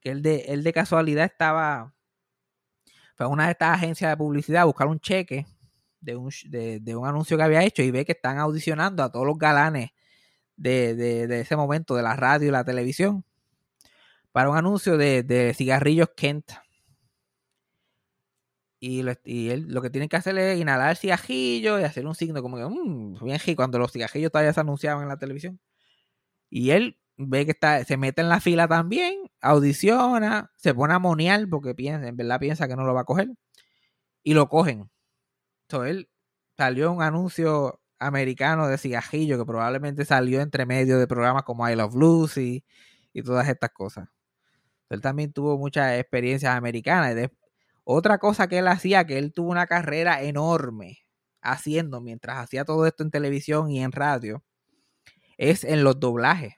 Que 0.00 0.10
él 0.10 0.22
de, 0.22 0.36
él 0.48 0.64
de 0.64 0.72
casualidad 0.72 1.24
estaba 1.26 1.94
fue 3.16 3.26
una 3.26 3.46
de 3.46 3.52
estas 3.52 3.76
agencias 3.76 4.10
de 4.10 4.16
publicidad 4.16 4.62
a 4.62 4.66
buscar 4.66 4.88
un 4.88 4.98
cheque 5.00 5.46
de 6.00 6.16
un, 6.16 6.30
de, 6.46 6.80
de 6.80 6.96
un 6.96 7.06
anuncio 7.06 7.36
que 7.36 7.42
había 7.44 7.62
hecho 7.62 7.82
y 7.82 7.90
ve 7.90 8.04
que 8.04 8.12
están 8.12 8.38
audicionando 8.38 9.02
a 9.02 9.10
todos 9.12 9.26
los 9.26 9.38
galanes 9.38 9.90
de, 10.56 10.94
de- 10.94 11.26
de 11.28 11.40
ese 11.40 11.56
momento 11.56 11.94
de 11.96 12.02
la 12.02 12.16
radio 12.16 12.48
y 12.48 12.52
la 12.52 12.64
televisión 12.64 13.24
para 14.34 14.50
un 14.50 14.56
anuncio 14.56 14.96
de, 14.96 15.22
de 15.22 15.54
cigarrillos 15.54 16.08
Kent. 16.16 16.50
Y, 18.80 18.98
él 19.48 19.66
lo 19.68 19.80
que 19.80 19.90
tiene 19.90 20.08
que 20.08 20.16
hacer 20.16 20.36
es 20.36 20.60
inhalar 20.60 20.90
el 20.90 20.96
cigajillo 20.96 21.78
y 21.78 21.84
hacer 21.84 22.04
un 22.04 22.16
signo 22.16 22.42
como 22.42 22.56
que, 22.56 22.64
mmm, 22.66 23.24
bien 23.24 23.38
rico, 23.38 23.58
cuando 23.60 23.78
los 23.78 23.92
cigajillos 23.92 24.32
todavía 24.32 24.52
se 24.52 24.60
anunciaban 24.60 25.04
en 25.04 25.08
la 25.08 25.18
televisión. 25.18 25.60
Y 26.50 26.70
él 26.72 26.98
ve 27.16 27.44
que 27.46 27.52
está, 27.52 27.84
se 27.84 27.96
mete 27.96 28.22
en 28.22 28.28
la 28.28 28.40
fila 28.40 28.66
también, 28.68 29.14
audiciona, 29.40 30.52
se 30.56 30.74
pone 30.74 30.94
a 30.94 30.98
monear 30.98 31.48
porque 31.48 31.74
piensa, 31.76 32.08
en 32.08 32.16
verdad 32.16 32.40
piensa 32.40 32.66
que 32.68 32.76
no 32.76 32.84
lo 32.84 32.94
va 32.94 33.02
a 33.02 33.04
coger. 33.04 33.28
Y 34.24 34.34
lo 34.34 34.48
cogen. 34.48 34.90
Entonces 35.68 35.90
él 35.92 36.10
salió 36.56 36.92
un 36.92 37.02
anuncio 37.02 37.80
americano 38.00 38.68
de 38.68 38.78
cigajillo 38.78 39.38
que 39.38 39.46
probablemente 39.46 40.04
salió 40.04 40.40
entre 40.40 40.66
medio 40.66 40.98
de 40.98 41.06
programas 41.06 41.44
como 41.44 41.68
I 41.68 41.76
Love 41.76 41.94
Lucy 41.94 42.64
y 43.12 43.22
todas 43.22 43.48
estas 43.48 43.70
cosas. 43.70 44.13
Él 44.90 45.00
también 45.00 45.32
tuvo 45.32 45.58
muchas 45.58 45.98
experiencias 45.98 46.54
americanas. 46.54 47.14
Otra 47.84 48.18
cosa 48.18 48.48
que 48.48 48.58
él 48.58 48.68
hacía, 48.68 49.06
que 49.06 49.18
él 49.18 49.32
tuvo 49.32 49.50
una 49.50 49.66
carrera 49.66 50.22
enorme 50.22 50.98
haciendo 51.42 52.00
mientras 52.00 52.38
hacía 52.38 52.64
todo 52.64 52.86
esto 52.86 53.02
en 53.02 53.10
televisión 53.10 53.70
y 53.70 53.82
en 53.82 53.92
radio, 53.92 54.42
es 55.38 55.64
en 55.64 55.84
los 55.84 56.00
doblajes. 56.00 56.54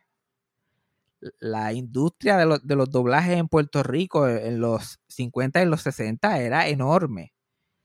La 1.41 1.73
industria 1.73 2.37
de, 2.37 2.47
los- 2.47 2.61
doblajes 2.91 3.39
en 3.39 3.49
Puerto 3.49 3.83
Rico 3.83 4.29
eh, 4.29 4.49
en 4.49 4.61
los 4.61 5.01
50 5.09 5.63
y 5.63 5.67
los 5.67 5.83
60 5.83 6.41
era 6.41 6.69
enorme. 6.69 7.33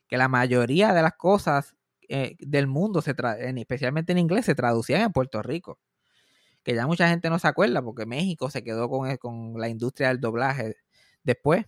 Que 0.08 0.18
la 0.18 0.28
mayoría 0.30 0.94
de 0.94 1.02
las 1.04 1.14
cosas 1.16 1.76
eh, 2.10 2.36
del 2.40 2.68
mundo, 2.68 3.02
se 3.02 3.16
especialmente 3.58 4.12
en 4.14 4.20
inglés, 4.20 4.46
se 4.46 4.56
traducían 4.56 5.02
en 5.02 5.12
Puerto 5.14 5.42
Rico. 5.44 5.80
Que 6.64 6.76
ya 6.76 6.88
mucha 6.88 7.08
gente 7.10 7.30
no 7.30 7.40
se 7.40 7.48
acuerda 7.48 7.82
porque 7.82 8.06
México 8.06 8.50
se 8.50 8.64
quedó 8.64 8.90
con, 8.90 9.10
el- 9.10 9.20
con 9.20 9.60
la 9.60 9.70
industria 9.70 10.10
del 10.10 10.20
doblaje 10.22 10.76
después. 11.24 11.66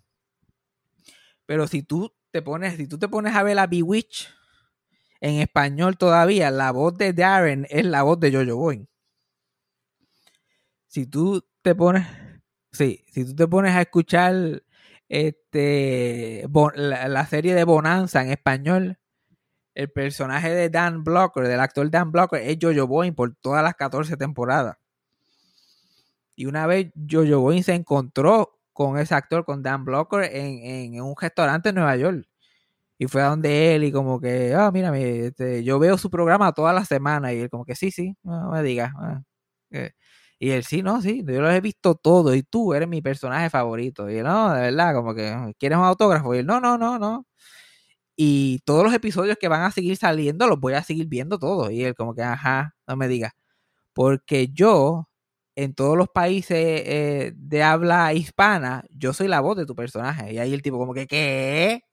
Pero 1.46 1.68
si 1.68 1.84
tú 1.84 2.14
te 2.32 2.42
pones, 2.42 2.76
si 2.78 2.88
tú 2.88 2.98
te 3.00 3.08
pones 3.08 3.36
a 3.36 3.44
ver 3.44 3.60
a 3.60 3.68
Bewitch 3.68 4.30
en 5.22 5.36
español 5.42 5.98
todavía, 5.98 6.52
la 6.52 6.72
voz 6.72 6.98
de 6.98 7.14
Darren 7.14 7.68
es 7.70 7.86
la 7.86 8.04
voz 8.04 8.20
de 8.20 8.32
Jojo 8.34 8.58
Boy. 8.58 8.88
Si 10.88 11.06
tú 11.08 11.44
te 11.62 11.76
pones, 11.76 12.06
sí, 12.72 13.04
si 13.12 13.26
tú 13.26 13.36
te 13.36 13.48
pones 13.48 13.74
a 13.76 13.82
escuchar 13.82 14.64
este 15.10 16.48
la, 16.76 17.08
la 17.08 17.26
serie 17.28 17.56
de 17.56 17.64
Bonanza 17.64 18.22
en 18.22 18.32
español, 18.32 19.00
el 19.76 19.92
personaje 19.92 20.52
de 20.52 20.70
Dan 20.70 21.04
Blocker, 21.04 21.48
del 21.48 21.60
actor 21.62 21.90
Dan 21.92 22.12
Blocker, 22.12 22.42
es 22.44 22.58
Jojo 22.62 22.88
Boy 22.88 23.12
por 23.12 23.36
todas 23.38 23.64
las 23.64 23.76
14 23.76 24.18
temporadas. 24.18 24.78
Y 26.36 26.46
una 26.48 26.68
vez 26.68 26.92
Jojo 27.10 27.40
Boy 27.42 27.64
se 27.64 27.74
encontró 27.76 28.60
con 28.74 28.98
ese 29.00 29.16
actor, 29.16 29.46
con 29.46 29.62
Dan 29.64 29.86
Blocker, 29.86 30.24
en, 30.36 30.60
en- 30.96 31.02
un 31.02 31.16
restaurante 31.20 31.70
en 31.70 31.76
Nueva 31.76 31.96
York. 31.98 32.26
Y 33.00 33.08
fue 33.08 33.22
a 33.24 33.28
donde 33.30 33.76
él 33.76 33.84
y 33.86 33.92
como 33.92 34.20
que, 34.22 34.54
ah, 34.56 34.72
mira, 34.72 34.92
mi- 34.92 35.04
este, 35.04 35.64
yo 35.64 35.80
veo 35.80 35.98
su 35.98 36.10
programa 36.10 36.54
todas 36.54 36.76
las 36.76 36.88
semanas. 36.88 37.34
Y 37.34 37.40
él 37.42 37.50
como 37.50 37.66
que, 37.66 37.76
sí, 37.76 37.92
sí, 37.92 38.16
no 38.24 38.52
me 38.52 38.64
digas. 38.64 38.94
eh". 39.72 39.92
Y 40.40 40.50
él, 40.52 40.64
sí, 40.66 40.82
no, 40.84 41.02
sí, 41.02 41.24
yo 41.26 41.42
los 41.42 41.54
he 41.54 41.62
visto 41.62 41.96
todos 41.96 42.36
y 42.36 42.44
tú 42.44 42.74
eres 42.74 42.88
mi 42.90 43.02
personaje 43.02 43.50
favorito. 43.50 44.10
Y 44.10 44.18
él, 44.18 44.26
no, 44.26 44.54
de 44.54 44.62
verdad, 44.62 44.94
como 44.96 45.16
que, 45.16 45.54
¿quieres 45.60 45.78
un 45.78 45.86
autógrafo? 45.86 46.36
Y 46.36 46.40
él, 46.40 46.46
no, 46.46 46.60
no, 46.60 46.78
no, 46.78 47.00
no. 47.00 47.26
Y 48.16 48.60
todos 48.66 48.84
los 48.84 48.94
episodios 48.94 49.38
que 49.40 49.48
van 49.48 49.64
a 49.64 49.72
seguir 49.72 49.98
saliendo 49.98 50.48
los 50.48 50.60
voy 50.60 50.74
a 50.74 50.84
seguir 50.84 51.08
viendo 51.08 51.40
todos. 51.40 51.72
Y 51.72 51.84
él 51.84 51.96
como 51.96 52.14
que, 52.16 52.24
ajá, 52.24 52.76
no 52.88 52.96
me 52.98 53.08
digas. 53.08 53.34
Porque 53.94 54.50
yo, 54.50 55.10
en 55.56 55.74
todos 55.76 55.98
los 55.98 56.10
países 56.10 56.58
eh, 56.58 57.34
de 57.36 57.64
habla 57.64 58.14
hispana, 58.14 58.84
yo 58.92 59.14
soy 59.14 59.28
la 59.28 59.42
voz 59.42 59.58
de 59.58 59.66
tu 59.66 59.76
personaje. 59.76 60.34
Y 60.34 60.40
ahí 60.40 60.54
el 60.54 60.62
tipo 60.64 60.78
como 60.80 60.94
que, 60.94 61.08
¿qué? 61.08 61.84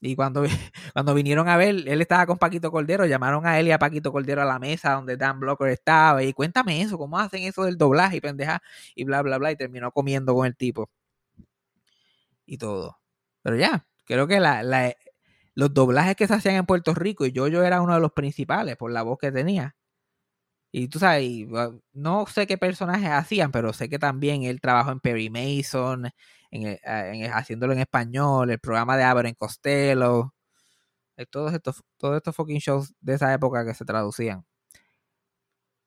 Y 0.00 0.16
cuando, 0.16 0.42
cuando 0.94 1.14
vinieron 1.14 1.48
a 1.48 1.56
ver, 1.56 1.76
él 1.86 2.00
estaba 2.00 2.26
con 2.26 2.38
Paquito 2.38 2.70
Cordero, 2.72 3.06
llamaron 3.06 3.46
a 3.46 3.60
él 3.60 3.68
y 3.68 3.72
a 3.72 3.78
Paquito 3.78 4.10
Cordero 4.12 4.42
a 4.42 4.44
la 4.44 4.58
mesa 4.58 4.92
donde 4.94 5.16
Dan 5.16 5.38
Blocker 5.40 5.68
estaba. 5.68 6.22
Y 6.24 6.32
cuéntame 6.32 6.82
eso, 6.82 6.98
¿cómo 6.98 7.18
hacen 7.18 7.42
eso 7.44 7.64
del 7.64 7.78
doblaje 7.78 8.16
y 8.16 8.20
pendeja? 8.20 8.60
Y 8.96 9.04
bla, 9.04 9.22
bla, 9.22 9.38
bla. 9.38 9.52
Y 9.52 9.56
terminó 9.56 9.92
comiendo 9.92 10.34
con 10.34 10.46
el 10.46 10.56
tipo. 10.56 10.90
Y 12.46 12.58
todo. 12.58 12.98
Pero 13.42 13.56
ya, 13.56 13.86
creo 14.04 14.26
que 14.26 14.40
la- 14.40 14.62
los 15.54 15.74
doblajes 15.74 16.16
que 16.16 16.26
se 16.26 16.34
hacían 16.34 16.56
en 16.56 16.66
Puerto 16.66 16.94
Rico, 16.94 17.26
y 17.26 17.32
yo, 17.32 17.48
yo 17.48 17.62
era 17.64 17.80
uno 17.82 17.94
de 17.94 18.00
los 18.00 18.12
principales 18.12 18.76
por 18.76 18.90
la 18.92 19.02
voz 19.02 19.18
que 19.18 19.32
tenía. 19.32 19.76
Y 20.74 20.88
tú 20.88 20.98
sabes, 20.98 21.24
uh, 21.50 21.78
no 21.92 22.26
sé 22.26 22.46
qué 22.46 22.56
personajes 22.58 23.10
hacían, 23.10 23.52
pero 23.52 23.72
sé 23.74 23.88
que 23.90 23.98
también 23.98 24.42
él 24.44 24.60
trabajó 24.60 24.90
en 24.92 25.00
Perry 25.00 25.28
Mason, 25.30 26.06
en, 26.50 26.62
el- 26.66 26.80
a- 26.84 27.08
en- 27.14 27.30
haciéndolo 27.32 27.72
en 27.74 27.80
español, 27.80 28.50
el 28.50 28.58
programa 28.58 28.96
de 28.96 29.04
en 29.28 29.34
Costello, 29.34 30.34
eh, 31.16 31.26
todos 31.26 31.52
estos, 31.54 31.82
todos 31.98 32.16
estos 32.18 32.36
fucking 32.36 32.58
shows 32.60 32.94
de 33.00 33.14
esa 33.14 33.32
época 33.34 33.64
que 33.66 33.74
se 33.74 33.84
traducían. 33.86 34.44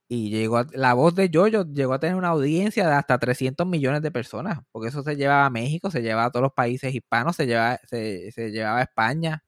Y 0.07 0.29
llegó 0.29 0.57
a- 0.59 0.67
la 0.73 0.93
voz 0.93 1.15
de 1.15 1.29
Jojo 1.33 1.63
llegó 1.65 1.93
a 1.93 1.99
tener 1.99 2.15
una 2.15 2.29
audiencia 2.29 2.87
de 2.87 2.93
hasta 2.93 3.17
300 3.17 3.65
millones 3.67 4.01
de 4.03 4.11
personas, 4.11 4.59
porque 4.71 4.89
eso 4.89 5.01
se 5.03 5.15
llevaba 5.15 5.45
a 5.47 5.49
México, 5.49 5.89
se 5.91 6.01
llevaba 6.01 6.25
a 6.25 6.31
todos 6.31 6.43
los 6.43 6.53
países 6.53 6.93
hispanos, 6.93 7.35
se 7.35 7.47
llevaba, 7.47 7.79
se, 7.87 8.31
se 8.31 8.51
llevaba 8.51 8.79
a 8.79 8.83
España. 8.83 9.43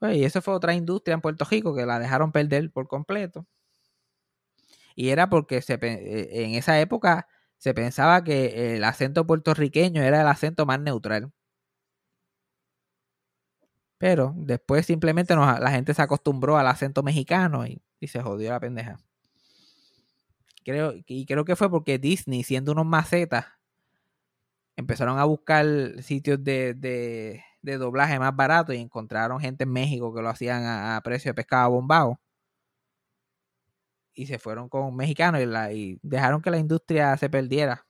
Pues, 0.00 0.16
y 0.16 0.24
eso 0.24 0.42
fue 0.42 0.54
otra 0.54 0.74
industria 0.74 1.14
en 1.14 1.20
Puerto 1.20 1.44
Rico 1.44 1.72
que 1.74 1.86
la 1.86 1.98
dejaron 2.00 2.32
perder 2.32 2.70
por 2.72 2.88
completo. 2.88 3.46
Y 4.98 5.10
era 5.10 5.30
porque 5.30 5.58
eh, 5.58 6.28
en 6.32 6.56
esa 6.56 6.80
época 6.80 7.28
se 7.56 7.72
pensaba 7.72 8.24
que 8.24 8.74
el 8.74 8.82
acento 8.82 9.24
puertorriqueño 9.28 10.02
era 10.02 10.22
el 10.22 10.26
acento 10.26 10.66
más 10.66 10.80
neutral. 10.80 11.32
Pero 13.96 14.34
después 14.36 14.86
simplemente 14.86 15.36
la 15.36 15.70
gente 15.70 15.94
se 15.94 16.02
acostumbró 16.02 16.58
al 16.58 16.66
acento 16.66 17.04
mexicano 17.04 17.64
y, 17.64 17.80
se 18.08 18.20
jodió 18.20 18.50
la 18.50 18.58
pendeja. 18.58 18.98
Creo, 20.64 20.94
y 21.06 21.26
creo 21.26 21.44
que 21.44 21.54
fue 21.54 21.70
porque 21.70 22.00
Disney, 22.00 22.42
siendo 22.42 22.72
unos 22.72 22.86
macetas, 22.86 23.46
empezaron 24.74 25.20
a 25.20 25.24
buscar 25.24 25.64
sitios 26.02 26.42
de, 26.42 27.40
doblaje 27.62 28.18
más 28.18 28.34
baratos 28.34 28.74
y 28.74 28.78
encontraron 28.78 29.38
gente 29.38 29.62
en 29.62 29.70
México 29.70 30.12
que 30.12 30.22
lo 30.22 30.28
hacían 30.28 30.64
a, 30.66 31.00
precio 31.04 31.30
de 31.30 31.34
pescado 31.34 31.70
bombado. 31.70 32.18
Y 34.18 34.26
se 34.26 34.38
fueron 34.40 34.68
con 34.68 34.96
mexicanos 34.96 35.40
y, 35.40 35.76
y 35.76 36.00
dejaron 36.02 36.42
que 36.42 36.50
la 36.50 36.58
industria 36.58 37.16
se 37.16 37.30
perdiera. 37.30 37.86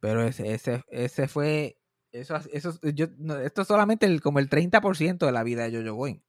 Pero 0.00 0.22
ese, 0.22 0.52
ese, 0.54 0.84
ese 0.88 1.26
fue 1.26 1.76
eso, 2.12 2.36
eso, 2.52 2.78
yo, 2.82 3.06
esto 3.42 3.62
es 3.62 3.68
solamente 3.68 4.20
como 4.20 4.38
el 4.38 4.48
30% 4.48 5.26
de 5.26 5.32
la 5.32 5.42
vida 5.42 5.68
de 5.68 5.78
Jojo 5.78 5.94
Boy. 5.96 6.22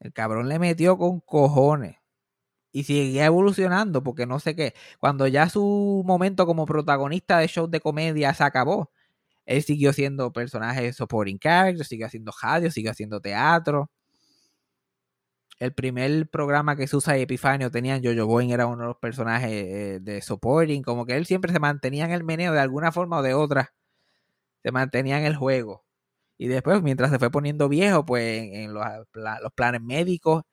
El 0.00 0.12
cabrón 0.12 0.48
le 0.48 0.58
metió 0.58 0.96
con 0.96 1.20
cojones. 1.20 1.96
Y 2.72 2.84
seguía 2.84 3.26
evolucionando, 3.26 4.02
porque 4.04 4.26
no 4.26 4.40
sé 4.40 4.54
qué. 4.56 4.74
Cuando 5.00 5.26
ya 5.26 5.48
su 5.48 6.02
momento 6.06 6.46
como 6.46 6.66
protagonista 6.66 7.38
de 7.38 7.48
shows 7.48 7.70
de 7.70 7.80
comedia 7.80 8.34
se 8.34 8.44
acabó, 8.44 8.92
él 9.46 9.62
siguió 9.62 9.92
siendo 9.92 10.32
personaje 10.32 10.82
de 10.82 10.92
supporting 10.92 11.38
character, 11.38 11.86
siguió 11.86 12.06
haciendo 12.06 12.32
radio, 12.42 12.70
siguió 12.70 12.92
haciendo 12.92 13.20
teatro. 13.20 13.90
El 15.58 15.74
primer 15.74 16.28
programa 16.30 16.76
que 16.76 16.86
Susa 16.86 17.18
y 17.18 17.22
Epifanio 17.22 17.70
tenían, 17.70 18.02
Jojo 18.02 18.26
Boy 18.26 18.52
era 18.52 18.66
uno 18.66 18.82
de 18.82 18.88
los 18.88 18.98
personajes 18.98 19.50
eh, 19.50 19.98
de 20.00 20.22
supporting. 20.22 20.82
Como 20.82 21.04
que 21.06 21.16
él 21.16 21.26
siempre 21.26 21.52
se 21.52 21.58
mantenía 21.60 22.04
en 22.04 22.12
el 22.12 22.24
meneo 22.24 22.52
de 22.52 22.60
alguna 22.60 22.92
forma 22.92 23.18
o 23.18 23.22
de 23.22 23.34
otra 23.34 23.72
se 24.62 24.72
mantenía 24.72 25.18
en 25.18 25.24
el 25.26 25.36
juego. 25.36 25.84
Y 26.38 26.48
después, 26.48 26.82
mientras 26.82 27.10
se 27.10 27.18
fue 27.18 27.30
poniendo 27.30 27.68
viejo, 27.68 28.04
pues 28.06 28.42
en, 28.52 28.74
los, 28.74 28.84
planes 29.54 29.80
médicos, 29.82 30.44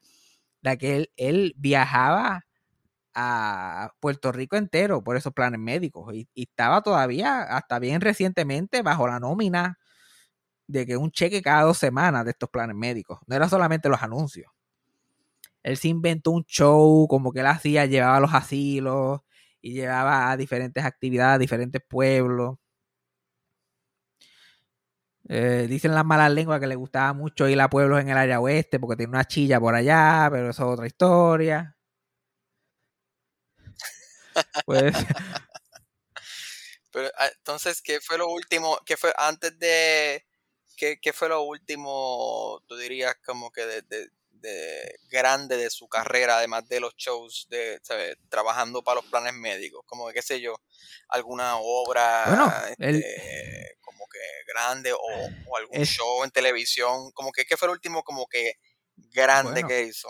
de 0.62 0.78
que 0.78 1.10
él, 1.18 1.54
viajaba 1.58 2.46
a 3.16 3.94
Puerto 4.00 4.32
Rico 4.32 4.58
entero 4.58 5.04
por 5.04 5.18
esos 5.18 5.34
planes 5.34 5.60
médicos 5.60 6.14
y, 6.14 6.30
estaba 6.36 6.82
todavía, 6.82 7.44
hasta 7.44 7.80
bien 7.80 8.02
recientemente, 8.02 8.82
bajo 8.84 9.08
la 9.08 9.20
nómina 9.20 9.80
de 10.68 10.86
que 10.86 10.98
un 10.98 11.12
cheque 11.12 11.42
cada 11.42 11.64
dos 11.64 11.78
semanas 11.78 12.26
de 12.26 12.32
estos 12.32 12.50
planes 12.50 12.76
médicos. 12.76 13.20
No 13.28 13.36
era 13.36 13.50
solamente 13.50 13.90
los 13.90 14.02
anuncios. 14.04 14.55
Él 15.66 15.78
se 15.78 15.88
inventó 15.88 16.30
un 16.30 16.44
show 16.46 17.08
como 17.10 17.32
que 17.34 17.40
él 17.40 17.48
hacía, 17.48 17.88
llevaba 17.88 18.18
a 18.18 18.20
los 18.20 18.34
asilos 18.36 19.22
y 19.62 19.74
llevaba 19.74 20.30
a 20.30 20.38
diferentes 20.38 20.86
actividades 20.86 21.36
a 21.38 21.40
diferentes 21.40 21.82
pueblos. 21.90 22.58
Eh, 25.28 25.66
dicen 25.68 25.96
las 25.96 26.06
malas 26.06 26.32
lenguas 26.32 26.60
que 26.60 26.68
le 26.68 26.76
gustaba 26.76 27.14
mucho 27.14 27.48
ir 27.50 27.60
a 27.60 27.68
pueblos 27.68 28.00
en 28.00 28.10
el 28.10 28.18
área 28.18 28.40
oeste 28.40 28.80
porque 28.80 28.96
tiene 28.96 29.10
una 29.10 29.26
chilla 29.26 29.60
por 29.60 29.74
allá, 29.74 30.28
pero 30.32 30.52
eso 30.52 30.68
es 30.68 30.74
otra 30.74 30.86
historia. 30.86 31.76
Pues. 34.66 34.94
pero, 36.92 37.10
ah, 37.18 37.30
entonces, 37.38 37.82
¿qué 37.82 38.00
fue 38.02 38.20
lo 38.20 38.28
último? 38.30 38.78
¿Qué 38.86 38.98
fue 38.98 39.12
antes 39.18 39.58
de. 39.58 40.24
¿Qué, 40.78 41.00
qué 41.02 41.12
fue 41.12 41.30
lo 41.30 41.42
último, 41.42 42.62
tú 42.68 42.76
dirías, 42.76 43.16
como 43.26 43.50
que 43.52 43.66
de, 43.66 44.10
grande 45.10 45.58
de 45.58 45.70
su 45.70 45.88
carrera, 45.88 46.38
además 46.38 46.68
de 46.68 46.80
los 46.80 46.96
shows 46.96 47.48
de 47.50 47.80
trabajando 48.30 48.84
para 48.84 49.02
los 49.02 49.06
planes 49.10 49.34
médicos, 49.34 49.84
como 49.86 50.10
qué 50.10 50.22
sé 50.22 50.42
yo, 50.42 50.56
alguna 51.10 51.58
obra 51.58 52.74
este, 52.78 53.78
como 53.82 54.06
que 54.12 54.20
grande 54.52 54.94
o, 54.94 55.58
algún 55.58 55.86
show 55.86 56.24
en 56.24 56.32
televisión, 56.32 57.12
como 57.12 57.32
que 57.32 57.46
qué 57.46 57.58
fue 57.58 57.68
el 57.68 57.74
último 57.74 58.04
como 58.04 58.28
que 58.28 58.54
grande 58.96 59.64
que 59.64 59.84
hizo. 59.84 60.10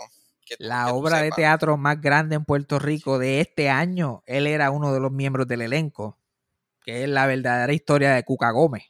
la 0.58 0.92
obra 0.92 1.22
de 1.22 1.30
teatro 1.30 1.76
más 1.76 2.00
grande 2.00 2.36
en 2.36 2.44
Puerto 2.44 2.78
Rico 2.78 3.18
de 3.18 3.40
este 3.40 3.68
año, 3.68 4.22
él 4.26 4.46
era 4.46 4.70
uno 4.70 4.92
de 4.92 5.00
los 5.00 5.12
miembros 5.12 5.46
del 5.46 5.62
elenco, 5.62 6.18
que 6.84 7.04
es 7.04 7.08
la 7.08 7.26
verdadera 7.26 7.72
historia 7.72 8.14
de 8.14 8.24
Cuca 8.24 8.50
Gómez. 8.50 8.84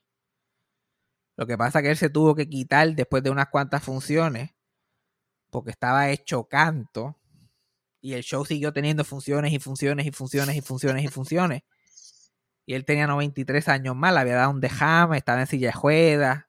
Lo 1.37 1.46
que 1.46 1.59
pasa 1.59 1.78
es 1.78 1.82
que 1.82 1.90
él 1.90 1.96
se 1.98 2.09
tuvo 2.09 2.35
que 2.35 2.48
quitar 2.48 2.94
después 2.94 3.22
de 3.22 3.28
unas 3.28 3.48
cuantas 3.50 3.82
funciones 3.82 4.56
porque 5.50 5.70
estaba 5.70 6.11
hecho 6.11 6.44
canto 6.44 7.16
y 8.00 8.14
el 8.14 8.22
show 8.22 8.44
siguió 8.44 8.72
teniendo 8.72 9.04
funciones 9.04 9.52
y 9.52 9.59
funciones 9.59 10.06
y 10.06 10.12
funciones 10.12 10.56
y 10.56 10.61
funciones 10.61 11.04
y 11.04 11.09
funciones. 11.09 11.62
Y 12.66 12.74
él 12.74 12.85
tenía 12.85 13.06
93 13.06 13.68
años 13.68 13.96
más, 13.96 14.12
le 14.14 14.20
había 14.20 14.37
dado 14.37 14.50
un 14.50 14.61
dejame, 14.61 15.18
estaba 15.18 15.40
en 15.40 15.46
silla 15.46 15.68
de 15.68 15.72
ruedas. 15.80 16.44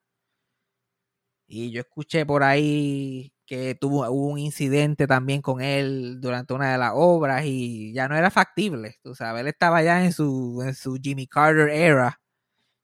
Y 1.47 1.71
yo 1.71 1.81
escuché 1.81 2.25
por 2.25 2.43
ahí 2.43 3.33
que 3.45 3.75
tuvo 3.75 4.09
un 4.11 4.37
incidente 4.37 5.07
también 5.07 5.41
con 5.41 5.61
él 5.61 6.19
durante 6.19 6.53
una 6.53 6.71
de 6.73 6.77
las 6.77 6.91
obras 6.95 7.45
y 7.45 7.93
ya 7.93 8.07
no 8.09 8.15
era 8.17 8.29
factible. 8.29 8.97
Tú 9.01 9.15
sabes, 9.15 9.41
él 9.41 9.47
estaba 9.47 9.81
ya 9.83 10.03
en 10.03 10.11
su, 10.13 10.61
en 10.65 10.75
su 10.75 10.97
Jimmy 11.01 11.27
Carter 11.27 11.69
era. 11.69 12.19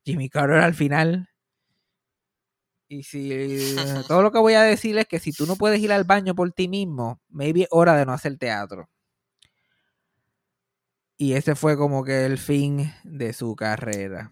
Jimmy 0.05 0.29
Carter 0.29 0.57
al 0.61 0.73
final 0.73 1.29
y 2.93 3.01
si 3.01 3.75
todo 4.07 4.21
lo 4.21 4.31
que 4.31 4.37
voy 4.37 4.53
a 4.53 4.61
decir 4.61 4.95
es 4.99 5.07
que 5.07 5.19
si 5.19 5.31
tú 5.31 5.47
no 5.47 5.55
puedes 5.55 5.79
ir 5.79 5.91
al 5.91 6.03
baño 6.03 6.35
por 6.35 6.51
ti 6.51 6.67
mismo, 6.67 7.19
maybe 7.29 7.63
es 7.63 7.67
hora 7.71 7.95
de 7.95 8.05
no 8.05 8.13
hacer 8.13 8.37
teatro. 8.37 8.87
Y 11.17 11.33
ese 11.33 11.55
fue 11.55 11.75
como 11.75 12.03
que 12.03 12.25
el 12.25 12.37
fin 12.37 12.93
de 13.03 13.33
su 13.33 13.55
carrera. 13.55 14.31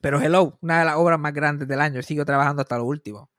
Pero 0.00 0.20
Hello, 0.20 0.58
una 0.60 0.78
de 0.78 0.84
las 0.84 0.96
obras 0.96 1.18
más 1.18 1.32
grandes 1.32 1.66
del 1.66 1.80
año, 1.80 2.02
sigo 2.02 2.24
trabajando 2.24 2.62
hasta 2.62 2.78
lo 2.78 2.84
último. 2.84 3.30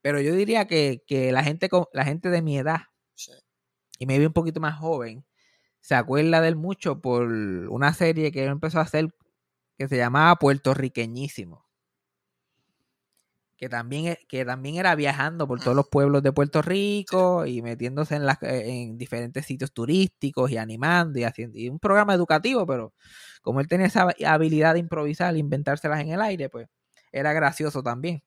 Pero 0.00 0.20
yo 0.20 0.34
diría 0.34 0.66
que, 0.66 1.02
la, 1.32 1.44
gente, 1.44 1.68
la 1.92 2.04
gente 2.04 2.30
de 2.30 2.42
mi 2.42 2.58
edad, 2.58 2.80
y 4.00 4.06
maybe 4.06 4.26
un 4.26 4.32
poquito 4.32 4.58
más 4.58 4.76
joven, 4.76 5.24
se 5.80 5.94
acuerda 5.94 6.40
de 6.40 6.48
él 6.48 6.56
mucho 6.56 7.00
por 7.00 7.28
una 7.28 7.94
serie 7.94 8.32
que 8.32 8.42
él 8.42 8.50
empezó 8.50 8.80
a 8.80 8.82
hacer 8.82 9.14
que 9.78 9.86
se 9.86 9.96
llamaba 9.96 10.36
Puertorriqueñísimo 10.36 11.63
que 13.64 13.70
también, 13.70 14.08
e, 14.08 14.18
que 14.28 14.44
también 14.44 14.76
era 14.76 14.94
viajando 14.94 15.48
por 15.48 15.58
todos 15.58 15.74
los 15.74 15.88
pueblos 15.88 16.22
de 16.22 16.32
Puerto 16.32 16.60
Rico 16.60 17.46
y 17.46 17.62
metiéndose 17.62 18.14
en, 18.16 18.26
las, 18.26 18.42
eh, 18.42 18.82
en 18.82 18.98
diferentes 18.98 19.46
sitios 19.46 19.72
turísticos 19.72 20.50
y 20.50 20.58
animando 20.58 21.18
y 21.18 21.24
haciendo 21.24 21.58
y 21.58 21.70
un 21.70 21.78
programa 21.78 22.12
educativo, 22.12 22.66
pero 22.66 22.92
como 23.40 23.60
él 23.60 23.66
tenía 23.68 23.86
esa 23.86 24.08
habilidad 24.26 24.74
de 24.74 24.80
improvisar, 24.80 25.34
inventárselas 25.38 26.00
en 26.00 26.10
el 26.10 26.20
aire, 26.20 26.50
pues 26.50 26.68
era 27.10 27.32
gracioso 27.32 27.82
también. 27.82 28.22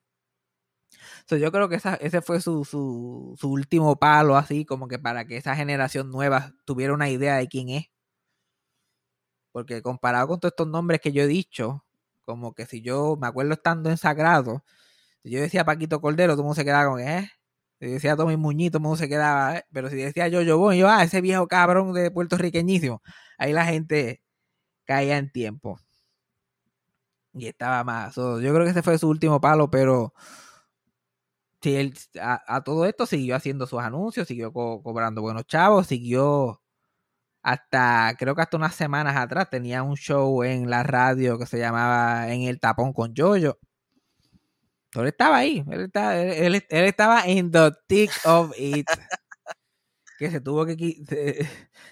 yo 1.30 1.52
creo 1.52 1.70
que 1.70 1.80
ese 2.02 2.22
fue 2.22 2.42
su, 2.42 2.66
su, 2.66 3.36
su 3.38 3.52
último 3.52 3.98
palo, 4.00 4.38
así 4.38 4.66
como 4.66 4.88
que 4.88 4.98
para 4.98 5.26
que 5.28 5.38
esa 5.38 5.56
generación 5.56 6.10
nueva 6.10 6.54
tuviera 6.66 6.94
una 6.94 7.10
idea 7.10 7.36
de 7.36 7.48
quién 7.48 7.70
es. 7.70 7.86
Porque 9.52 9.82
comparado 9.84 10.28
con 10.30 10.40
todos 10.40 10.54
estos 10.54 10.68
nombres 10.68 11.00
que 11.02 11.12
yo 11.12 11.22
he 11.24 11.28
dicho, 11.28 11.86
como 12.26 12.54
que 12.54 12.66
si 12.66 12.82
yo 12.82 13.18
me 13.22 13.28
acuerdo 13.28 13.54
estando 13.54 13.90
en 13.90 13.98
Sagrado, 13.98 14.64
yo 15.30 15.42
decía 15.42 15.66
Paquito 15.66 16.02
Cordero, 16.02 16.34
todo 16.34 16.42
el 16.42 16.46
mundo 16.46 16.56
se 16.56 16.66
quedaba 16.66 16.90
con, 16.90 17.00
¿eh? 17.02 17.30
Si 17.80 17.88
decía 17.88 18.16
Tommy 18.16 18.38
Muñiz, 18.38 18.72
todo 18.72 18.80
el 18.80 18.84
mundo 18.84 18.98
se 18.98 19.10
quedaba, 19.10 19.58
¿eh? 19.58 19.66
Pero 19.72 19.90
si 19.90 19.96
decía 19.98 20.28
yo, 20.28 20.42
yo 20.42 20.58
voy, 20.58 20.80
yo, 20.80 20.90
ah, 20.90 21.04
ese 21.04 21.22
viejo 21.22 21.48
cabrón 21.48 21.94
de 21.94 22.12
puertorriqueñísimo, 22.12 23.02
ahí 23.38 23.54
la 23.54 23.66
gente 23.66 24.22
caía 24.86 25.18
en 25.18 25.32
tiempo. 25.32 25.80
Y 27.34 27.48
estaba 27.48 27.84
más. 27.84 28.16
yo 28.16 28.40
creo 28.40 28.64
que 28.64 28.72
ese 28.72 28.82
fue 28.82 28.98
su 28.98 29.08
último 29.10 29.40
palo, 29.40 29.70
pero 29.70 30.14
a, 32.22 32.64
todo 32.64 32.86
esto 32.86 33.06
siguió 33.06 33.36
haciendo 33.36 33.68
sus 33.68 33.80
anuncios, 33.80 34.28
siguió 34.28 34.52
cobrando 34.54 35.22
buenos 35.22 35.46
chavos, 35.48 35.88
siguió 35.88 36.62
hasta, 37.44 38.16
creo 38.20 38.36
que 38.36 38.42
hasta 38.42 38.58
unas 38.58 38.76
semanas 38.76 39.16
atrás 39.18 39.50
tenía 39.50 39.84
un 39.84 39.96
show 39.98 40.44
en 40.44 40.70
la 40.70 40.84
radio 40.84 41.38
que 41.40 41.46
se 41.46 41.60
llamaba 41.60 42.32
En 42.34 42.44
el 42.44 42.60
Tapón 42.60 42.94
con 42.94 43.14
Yoyo 43.14 43.60
él 44.96 45.08
estaba 45.08 45.38
ahí, 45.38 45.64
él, 45.70 45.82
estaba, 45.82 46.18
él, 46.18 46.64
estaba 46.70 47.26
en 47.26 47.52
the 47.52 47.72
thick 47.88 48.12
of 48.26 48.52
it. 48.58 48.88
que 50.18 50.32
se 50.32 50.42
tuvo 50.42 50.66
que, 50.66 50.76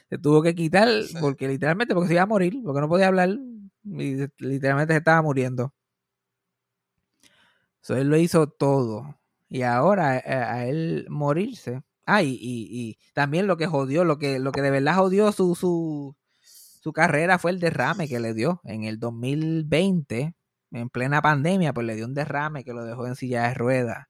se, 0.09 0.17
tuvo 0.17 0.41
que 0.41 0.55
quitar 0.55 0.89
porque 1.21 1.47
literalmente 1.47 1.93
porque 1.93 2.07
se 2.07 2.13
iba 2.13 2.23
a 2.23 2.27
morir, 2.27 2.59
porque 2.63 2.81
no 2.81 2.89
podía 2.89 3.07
hablar 3.07 3.29
y 3.83 4.25
literalmente 4.39 4.93
se 4.93 4.97
estaba 4.97 5.21
muriendo. 5.21 5.73
So, 7.81 7.95
él 7.95 8.09
lo 8.09 8.17
hizo 8.17 8.47
todo. 8.47 9.19
Y 9.47 9.61
ahora 9.61 10.17
eh, 10.17 10.23
a, 10.25 10.65
él 10.67 11.05
morirse. 11.09 11.83
Ah, 12.05 12.23
y, 12.23 12.37
y, 12.41 12.97
también 13.13 13.47
lo 13.47 13.57
que 13.57 13.67
jodió, 13.67 14.03
lo 14.03 14.17
que, 14.17 14.39
lo 14.39 14.51
que 14.51 14.61
de 14.61 14.71
verdad 14.71 14.95
jodió 14.95 15.31
su, 15.31 15.55
su, 15.55 16.15
su 16.41 16.93
carrera 16.93 17.37
fue 17.39 17.51
el 17.51 17.59
derrame 17.59 18.07
que 18.07 18.19
le 18.19 18.33
dio 18.33 18.61
en 18.63 18.83
el 18.85 18.99
2020 18.99 20.35
en 20.75 20.89
plena 20.89 21.21
pandemia, 21.21 21.73
pues 21.73 21.87
le 21.87 21.95
dio 21.95 22.05
un 22.05 22.13
derrame 22.13 22.63
que 22.63 22.73
lo 22.73 22.83
dejó 22.83 23.07
en 23.07 23.15
silla 23.15 23.47
de 23.47 23.53
ruedas 23.53 24.07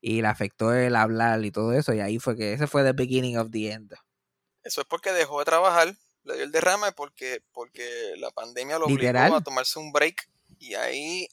y 0.00 0.22
le 0.22 0.28
afectó 0.28 0.72
el 0.72 0.96
hablar 0.96 1.44
y 1.44 1.50
todo 1.50 1.72
eso. 1.72 1.92
Y 1.94 2.00
ahí 2.00 2.18
fue 2.18 2.36
que 2.36 2.52
ese 2.52 2.66
fue 2.66 2.84
the 2.84 2.92
beginning 2.92 3.36
of 3.38 3.50
the 3.50 3.72
end. 3.72 3.94
Eso 4.62 4.80
es 4.80 4.86
porque 4.86 5.12
dejó 5.12 5.38
de 5.38 5.44
trabajar 5.44 5.94
le 6.28 6.34
dio 6.34 6.44
el 6.44 6.52
derrame 6.52 6.92
porque, 6.92 7.42
porque 7.52 8.14
la 8.18 8.30
pandemia 8.30 8.78
lo 8.78 8.86
obligó 8.86 9.36
a 9.36 9.40
tomarse 9.40 9.78
un 9.78 9.92
break 9.92 10.28
y 10.58 10.74
ahí 10.74 11.28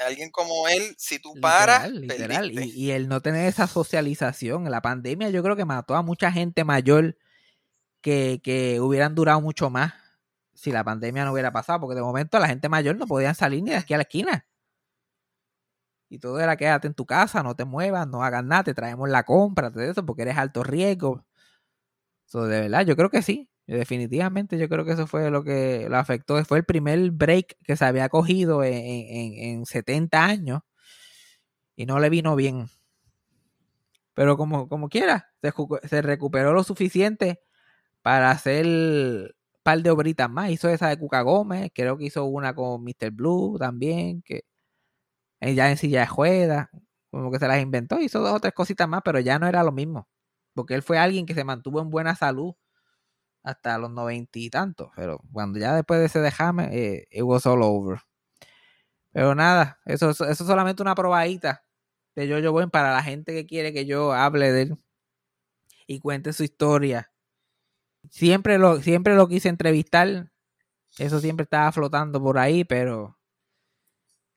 alguien 0.00 0.30
como 0.30 0.66
él, 0.68 0.94
si 0.98 1.18
tú 1.18 1.34
paras, 1.40 1.90
literal, 1.90 2.50
Y, 2.50 2.70
y, 2.70 2.90
el 2.90 3.08
no 3.08 3.20
tener 3.20 3.46
esa 3.46 3.66
socialización, 3.66 4.70
la 4.70 4.80
pandemia 4.80 5.28
yo 5.28 5.42
creo 5.42 5.56
que 5.56 5.66
mató 5.66 5.94
a 5.94 6.02
mucha 6.02 6.32
gente 6.32 6.64
mayor 6.64 7.16
que, 8.00 8.40
que 8.42 8.80
hubieran 8.80 9.14
durado 9.14 9.40
mucho 9.40 9.68
más 9.68 9.92
si 10.60 10.70
la 10.72 10.84
pandemia 10.84 11.24
no 11.24 11.32
hubiera 11.32 11.50
pasado, 11.52 11.80
porque 11.80 11.94
de 11.96 12.02
momento 12.02 12.38
la 12.38 12.46
gente 12.46 12.68
mayor 12.68 12.94
no 12.96 13.06
podían 13.06 13.34
salir 13.34 13.62
ni 13.62 13.70
de 13.70 13.78
aquí 13.78 13.94
a 13.94 13.96
la 13.96 14.02
esquina. 14.02 14.46
Y 16.10 16.18
todo 16.18 16.38
era 16.38 16.56
quédate 16.56 16.86
en 16.86 16.92
tu 16.92 17.06
casa, 17.06 17.42
no 17.42 17.56
te 17.56 17.64
muevas, 17.64 18.06
no 18.06 18.22
hagas 18.22 18.44
nada, 18.44 18.64
te 18.64 18.74
traemos 18.74 19.08
la 19.08 19.22
compra, 19.22 19.70
todo 19.70 19.82
eso, 19.82 20.04
porque 20.04 20.22
eres 20.22 20.36
alto 20.36 20.62
riesgo. 20.62 21.24
Eso 22.26 22.44
de 22.44 22.60
verdad, 22.60 22.84
yo 22.84 22.94
creo 22.94 23.08
que 23.08 23.22
sí. 23.22 23.48
Definitivamente 23.66 24.58
yo 24.58 24.68
creo 24.68 24.84
que 24.84 24.92
eso 24.92 25.06
fue 25.06 25.30
lo 25.30 25.44
que 25.44 25.86
lo 25.88 25.96
afectó. 25.96 26.44
Fue 26.44 26.58
el 26.58 26.64
primer 26.64 27.10
break 27.10 27.56
que 27.64 27.76
se 27.76 27.84
había 27.86 28.10
cogido 28.10 28.62
en, 28.62 28.74
en, 28.74 29.64
70 29.64 30.24
años 30.24 30.60
y 31.74 31.86
no 31.86 32.00
le 32.00 32.10
vino 32.10 32.36
bien. 32.36 32.68
Pero 34.12 34.36
como, 34.36 34.68
como 34.68 34.90
quiera, 34.90 35.32
se, 35.88 36.02
recuperó 36.02 36.52
lo 36.52 36.64
suficiente 36.64 37.40
para 38.02 38.30
hacer 38.30 39.36
par 39.62 39.82
de 39.82 39.90
obritas 39.90 40.30
más. 40.30 40.50
Hizo 40.50 40.68
esa 40.68 40.88
de 40.88 40.98
Cuca 40.98 41.22
Gómez, 41.22 41.70
creo 41.74 41.96
que 41.98 42.06
hizo 42.06 42.24
una 42.24 42.54
con 42.54 42.82
Mr. 42.84 43.10
Blue 43.12 43.56
también, 43.58 44.22
que 44.22 44.42
ya 45.40 45.70
en 45.70 45.76
silla 45.76 46.00
de 46.00 46.06
juega, 46.06 46.70
como 47.10 47.30
que 47.30 47.38
se 47.38 47.48
las 47.48 47.60
inventó, 47.62 48.00
hizo 48.00 48.20
dos 48.20 48.32
o 48.34 48.40
tres 48.40 48.54
cositas 48.54 48.88
más, 48.88 49.02
pero 49.04 49.20
ya 49.20 49.38
no 49.38 49.46
era 49.46 49.62
lo 49.64 49.72
mismo. 49.72 50.08
Porque 50.54 50.74
él 50.74 50.82
fue 50.82 50.98
alguien 50.98 51.26
que 51.26 51.34
se 51.34 51.44
mantuvo 51.44 51.80
en 51.80 51.90
buena 51.90 52.14
salud 52.16 52.54
hasta 53.42 53.78
los 53.78 53.90
noventa 53.90 54.38
y 54.38 54.50
tantos, 54.50 54.90
pero 54.96 55.20
cuando 55.32 55.58
ya 55.58 55.74
después 55.74 56.00
de 56.00 56.06
ese 56.06 56.20
dejame, 56.20 56.68
eh, 56.72 57.08
it 57.10 57.22
was 57.22 57.46
all 57.46 57.62
over. 57.62 58.00
Pero 59.12 59.34
nada, 59.34 59.80
eso, 59.86 60.10
eso 60.10 60.24
es 60.26 60.38
solamente 60.38 60.82
una 60.82 60.94
probadita 60.94 61.64
de 62.14 62.28
Jojo 62.28 62.52
Buen 62.52 62.70
para 62.70 62.92
la 62.92 63.02
gente 63.02 63.32
que 63.32 63.46
quiere 63.46 63.72
que 63.72 63.86
yo 63.86 64.12
hable 64.12 64.52
de 64.52 64.62
él 64.62 64.78
y 65.86 66.00
cuente 66.00 66.32
su 66.32 66.44
historia. 66.44 67.12
Siempre 68.08 68.58
lo, 68.58 68.80
siempre 68.80 69.14
lo 69.14 69.28
quise 69.28 69.48
entrevistar, 69.48 70.30
eso 70.98 71.20
siempre 71.20 71.44
estaba 71.44 71.70
flotando 71.72 72.20
por 72.22 72.38
ahí, 72.38 72.64
pero 72.64 73.18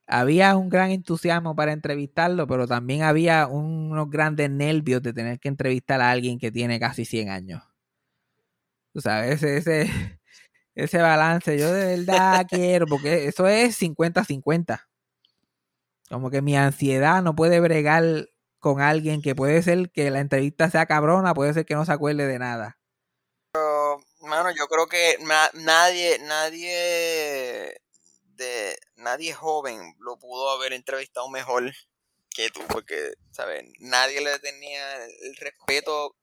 había 0.07 0.55
un 0.55 0.69
gran 0.69 0.91
entusiasmo 0.91 1.55
para 1.55 1.71
entrevistarlo, 1.71 2.45
pero 2.47 2.67
también 2.67 3.03
había 3.03 3.47
unos 3.47 4.09
grandes 4.09 4.49
nervios 4.49 5.01
de 5.01 5.13
tener 5.13 5.39
que 5.39 5.47
entrevistar 5.47 6.01
a 6.01 6.11
alguien 6.11 6.39
que 6.39 6.51
tiene 6.51 6.79
casi 6.79 7.05
100 7.05 7.29
años. 7.29 7.63
Tú 8.93 9.01
sabes, 9.01 9.41
ese, 9.41 9.89
ese, 10.75 10.97
balance, 11.01 11.57
yo 11.57 11.71
de 11.71 11.97
verdad 11.97 12.45
quiero, 12.49 12.85
porque 12.85 13.27
eso 13.27 13.47
es 13.47 13.75
50-50. 13.81 14.87
Como 16.09 16.29
que 16.29 16.41
mi 16.41 16.55
ansiedad 16.55 17.23
no 17.23 17.35
puede 17.35 17.59
bregar 17.59 18.03
con 18.59 18.81
alguien 18.81 19.21
que 19.21 19.35
puede 19.35 19.61
ser 19.63 19.89
que 19.91 20.11
la 20.11 20.19
entrevista 20.19 20.69
sea 20.69 20.85
cabrona, 20.85 21.33
puede 21.33 21.53
ser 21.53 21.65
que 21.65 21.75
no 21.75 21.85
se 21.85 21.91
acuerde 21.91 22.27
de 22.27 22.39
nada. 22.39 22.77
Pero, 23.53 23.99
mano, 24.21 24.49
yo 24.51 24.67
creo 24.67 24.87
que 24.87 25.17
nadie, 25.53 26.17
nadie 26.19 27.79
de 28.35 28.79
nadie 28.95 29.33
joven 29.33 29.95
lo 29.99 30.17
pudo 30.17 30.49
haber 30.49 30.73
entrevistado 30.73 31.29
mejor 31.29 31.71
que 32.31 32.49
tú, 32.49 32.61
porque, 32.67 33.13
¿sabes? 33.31 33.63
Nadie 33.79 34.21
le 34.21 34.39
tenía 34.39 35.05
el 35.05 35.35
respeto, 35.35 36.15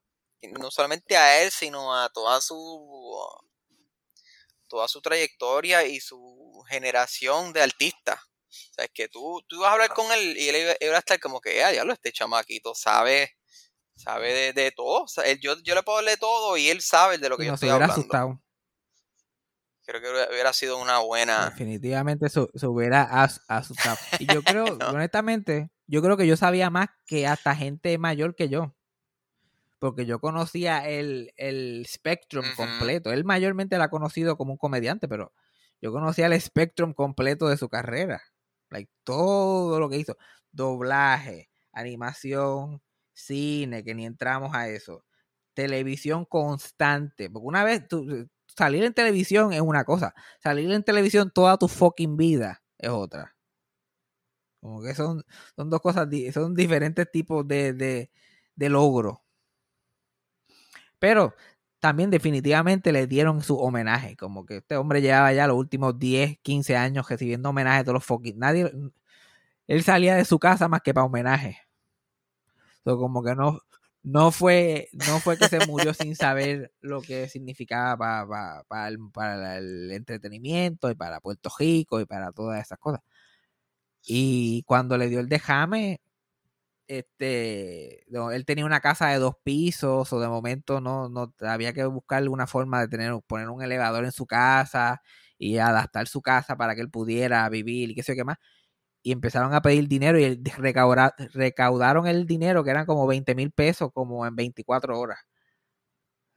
no 0.42 0.72
solamente 0.72 1.16
a 1.16 1.42
él, 1.42 1.52
sino 1.52 1.94
a 1.96 2.08
toda 2.08 2.40
su 2.40 2.58
toda 4.68 4.88
su 4.88 5.00
trayectoria 5.00 5.84
y 5.84 6.00
su 6.00 6.64
generación 6.68 7.52
de 7.52 7.62
artistas. 7.62 8.20
O 8.70 8.74
sea, 8.74 8.84
es 8.86 8.90
que 8.92 9.08
tú, 9.08 9.44
tú 9.48 9.56
ibas 9.56 9.68
a 9.70 9.72
hablar 9.72 9.94
con 9.94 10.10
él 10.12 10.36
y 10.36 10.48
él 10.48 10.76
iba, 10.80 10.96
a 10.96 10.98
estar 10.98 11.20
como 11.20 11.40
que, 11.40 11.62
ah, 11.62 11.70
diablo, 11.70 11.92
este 11.92 12.12
chamaquito 12.12 12.74
sabe, 12.74 13.36
sabe 14.00 14.52
de, 14.52 14.70
todo. 14.72 15.06
yo, 15.40 15.56
yo 15.62 15.74
le 15.74 15.82
puedo 15.82 16.02
de 16.02 16.16
todo 16.16 16.56
y 16.56 16.68
él 16.68 16.80
sabe 16.80 17.18
de 17.18 17.28
lo 17.28 17.36
que 17.36 17.46
yo 17.46 17.54
estoy 17.54 17.68
hablando. 17.68 17.94
Asustado 17.94 18.40
creo 19.98 20.00
que 20.00 20.32
hubiera 20.32 20.52
sido 20.52 20.78
una 20.78 20.98
buena. 20.98 21.50
Definitivamente 21.50 22.28
se, 22.28 22.40
hubiera 22.66 23.02
asustado. 23.48 23.96
Y 24.18 24.26
yo 24.32 24.42
creo, 24.42 24.64
honestamente, 24.88 25.70
yo 25.86 26.02
creo 26.02 26.16
que 26.16 26.26
yo 26.26 26.36
sabía 26.36 26.70
más 26.70 26.88
que 27.06 27.26
hasta 27.26 27.56
gente 27.56 27.96
mayor 27.98 28.34
que 28.34 28.48
yo. 28.48 28.74
Porque 29.78 30.04
yo 30.04 30.20
conocía 30.20 30.86
el, 30.86 31.32
el 31.36 31.86
Spectrum 31.88 32.44
completo. 32.54 33.12
Él 33.12 33.24
mayormente 33.24 33.78
la 33.78 33.84
ha 33.84 33.90
conocido 33.90 34.36
como 34.36 34.52
un 34.52 34.58
comediante, 34.58 35.08
pero 35.08 35.32
yo 35.80 35.90
conocía 35.90 36.26
el 36.26 36.38
Spectrum 36.38 36.92
completo 36.92 37.48
de 37.48 37.56
su 37.56 37.68
carrera. 37.70 38.22
Like, 38.68 38.90
todo 39.04 39.80
lo 39.80 39.88
que 39.88 39.96
hizo. 39.96 40.18
Doblaje, 40.52 41.50
animación, 41.72 42.82
cine, 43.20 43.84
que 43.84 43.94
ni 43.94 44.06
entramos 44.06 44.54
a 44.54 44.68
eso. 44.68 45.04
Televisión 45.54 46.24
constante. 46.24 47.30
Porque 47.30 47.46
una 47.46 47.64
vez, 47.64 47.86
tú, 47.88 48.28
salir 48.46 48.84
en 48.84 48.94
televisión 48.94 49.52
es 49.52 49.60
una 49.60 49.84
cosa, 49.84 50.14
salir 50.42 50.70
en 50.72 50.82
televisión 50.84 51.30
toda 51.32 51.58
tu 51.58 51.68
fucking 51.68 52.16
vida 52.16 52.62
es 52.78 52.90
otra. 52.90 53.36
Como 54.60 54.82
que 54.82 54.94
son, 54.94 55.24
son 55.56 55.70
dos 55.70 55.80
cosas, 55.80 56.08
son 56.34 56.54
diferentes 56.54 57.10
tipos 57.10 57.46
de, 57.48 57.72
de, 57.72 58.10
de 58.56 58.68
logro. 58.68 59.22
Pero 60.98 61.34
también 61.80 62.10
definitivamente 62.10 62.92
le 62.92 63.06
dieron 63.06 63.42
su 63.42 63.58
homenaje. 63.58 64.16
Como 64.16 64.44
que 64.46 64.58
este 64.58 64.76
hombre 64.76 65.00
llevaba 65.02 65.32
ya 65.32 65.46
los 65.46 65.56
últimos 65.56 65.98
10, 65.98 66.38
15 66.42 66.76
años 66.76 67.08
recibiendo 67.08 67.50
homenaje 67.50 67.78
de 67.78 67.84
todos 67.84 67.94
los 67.94 68.04
fucking. 68.04 68.38
Nadie. 68.38 68.70
Él 69.66 69.82
salía 69.82 70.16
de 70.16 70.24
su 70.24 70.38
casa 70.38 70.68
más 70.68 70.82
que 70.82 70.92
para 70.94 71.06
homenaje. 71.06 71.58
Como 72.84 73.22
que 73.22 73.34
no, 73.34 73.60
no 74.02 74.32
fue, 74.32 74.88
no 74.92 75.20
fue 75.20 75.36
que 75.38 75.48
se 75.48 75.66
murió 75.66 75.92
sin 75.94 76.16
saber 76.16 76.72
lo 76.80 77.02
que 77.02 77.28
significaba 77.28 78.26
para, 78.68 78.88
el, 79.58 79.90
entretenimiento 79.92 80.90
y 80.90 80.94
para 80.94 81.20
Puerto 81.20 81.50
Rico 81.58 82.00
y 82.00 82.06
para 82.06 82.32
todas 82.32 82.60
esas 82.62 82.78
cosas. 82.78 83.00
Y 84.02 84.62
cuando 84.66 84.96
le 84.96 85.08
dio 85.08 85.20
el 85.20 85.28
dejame, 85.28 86.00
este, 86.88 88.04
él 88.34 88.44
tenía 88.46 88.66
una 88.66 88.80
casa 88.80 89.08
de 89.08 89.18
dos 89.18 89.36
pisos 89.44 90.12
o 90.12 90.20
de 90.20 90.28
momento 90.28 90.80
no, 90.80 91.08
no 91.08 91.34
había 91.40 91.72
que 91.72 91.84
buscar 91.84 92.18
alguna 92.18 92.46
forma 92.46 92.80
de 92.80 92.88
tener, 92.88 93.14
poner 93.26 93.48
un 93.50 93.62
elevador 93.62 94.04
en 94.04 94.12
su 94.12 94.26
casa 94.26 95.02
y 95.38 95.58
adaptar 95.58 96.08
su 96.08 96.22
casa 96.22 96.56
para 96.56 96.74
que 96.74 96.82
él 96.82 96.90
pudiera 96.90 97.48
vivir 97.48 97.90
y 97.90 97.94
qué 97.94 98.02
sé 98.02 98.12
yo 98.12 98.16
qué 98.16 98.24
más 98.24 98.38
y 99.02 99.12
empezaron 99.12 99.54
a 99.54 99.62
pedir 99.62 99.88
dinero 99.88 100.18
y 100.18 100.42
recaudaron 101.32 102.06
el 102.06 102.26
dinero 102.26 102.62
que 102.64 102.70
eran 102.70 102.86
como 102.86 103.06
20 103.06 103.34
mil 103.34 103.50
pesos 103.50 103.90
como 103.92 104.26
en 104.26 104.36
24 104.36 104.98
horas. 104.98 105.18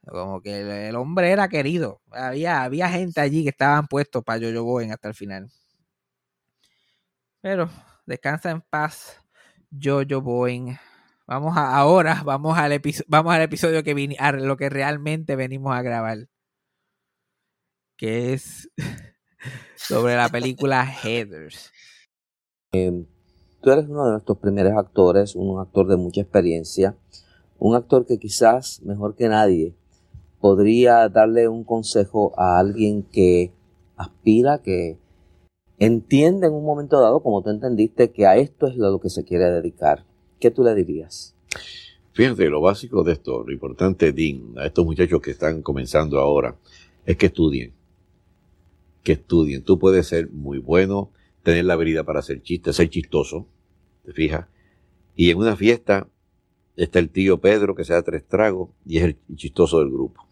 Como 0.06 0.40
que 0.42 0.88
el, 0.88 0.96
hombre 0.96 1.30
era 1.30 1.48
querido. 1.48 2.02
Había, 2.10 2.62
había 2.62 2.88
gente 2.90 3.20
allí 3.20 3.42
que 3.42 3.50
estaban 3.50 3.86
puestos 3.86 4.22
para 4.22 4.38
Jojo 4.38 4.64
Bowen 4.64 4.92
hasta 4.92 5.08
el 5.08 5.14
final. 5.14 5.50
Pero 7.40 7.70
descansa 8.06 8.50
en 8.50 8.60
paz, 8.62 9.20
Jojo 9.70 10.20
Bowen. 10.20 10.78
Vamos 11.26 11.56
a, 11.56 11.74
ahora, 11.74 12.22
vamos 12.22 12.58
al, 12.58 12.80
vamos 13.06 13.34
al 13.34 13.42
episodio 13.42 13.82
que 13.82 13.94
vine, 13.94 14.16
a 14.18 14.32
lo 14.32 14.56
que 14.58 14.68
realmente 14.68 15.36
venimos 15.36 15.74
a 15.74 15.82
grabar. 15.82 16.28
Que 17.96 18.34
es 18.34 18.70
sobre 19.76 20.16
la 20.16 20.28
película 20.28 20.84
Heathers. 20.84 21.72
Em, 22.74 23.04
tú 23.60 23.70
eres 23.70 23.88
uno 23.88 24.04
de 24.04 24.10
nuestros 24.10 24.38
primeros 24.38 24.72
actores, 24.72 25.36
un 25.36 25.60
actor 25.60 25.86
de 25.86 25.96
mucha 25.96 26.22
experiencia, 26.22 26.96
un 27.60 27.76
actor 27.76 28.04
que 28.04 28.18
quizás 28.18 28.82
mejor 28.82 29.14
que 29.14 29.28
nadie 29.28 29.74
podría 30.40 31.08
darle 31.08 31.46
un 31.46 31.62
consejo 31.62 32.32
a 32.36 32.58
alguien 32.58 33.04
que 33.04 33.52
aspira, 33.96 34.58
que 34.58 34.98
entiende 35.78 36.48
en 36.48 36.52
un 36.52 36.64
momento 36.64 37.00
dado, 37.00 37.22
como 37.22 37.42
tú 37.42 37.50
entendiste, 37.50 38.10
que 38.10 38.26
a 38.26 38.36
esto 38.36 38.66
es 38.66 38.76
lo 38.76 39.00
que 39.00 39.08
se 39.08 39.24
quiere 39.24 39.44
dedicar. 39.52 40.04
¿Qué 40.40 40.50
tú 40.50 40.64
le 40.64 40.74
dirías? 40.74 41.36
Fíjate, 42.12 42.50
lo 42.50 42.60
básico 42.60 43.04
de 43.04 43.12
esto, 43.12 43.44
lo 43.44 43.52
importante, 43.52 44.12
Dean, 44.12 44.54
a 44.58 44.66
estos 44.66 44.84
muchachos 44.84 45.20
que 45.20 45.30
están 45.30 45.62
comenzando 45.62 46.18
ahora, 46.18 46.56
es 47.06 47.16
que 47.16 47.26
estudien. 47.26 47.72
Que 49.04 49.12
estudien. 49.12 49.62
Tú 49.62 49.78
puedes 49.78 50.08
ser 50.08 50.28
muy 50.30 50.58
bueno, 50.58 51.10
tener 51.44 51.66
la 51.66 51.74
habilidad 51.74 52.04
para 52.04 52.18
hacer 52.18 52.42
chistes, 52.42 52.74
ser 52.74 52.88
chistoso, 52.88 53.48
¿te 54.04 54.12
fijas? 54.12 54.48
Y 55.14 55.30
en 55.30 55.38
una 55.38 55.54
fiesta 55.54 56.08
está 56.74 56.98
el 56.98 57.10
tío 57.10 57.40
Pedro 57.40 57.76
que 57.76 57.84
se 57.84 57.92
da 57.92 58.02
tres 58.02 58.26
tragos 58.26 58.70
y 58.84 58.98
es 58.98 59.04
el 59.04 59.18
chistoso 59.36 59.78
del 59.78 59.90
grupo. 59.90 60.26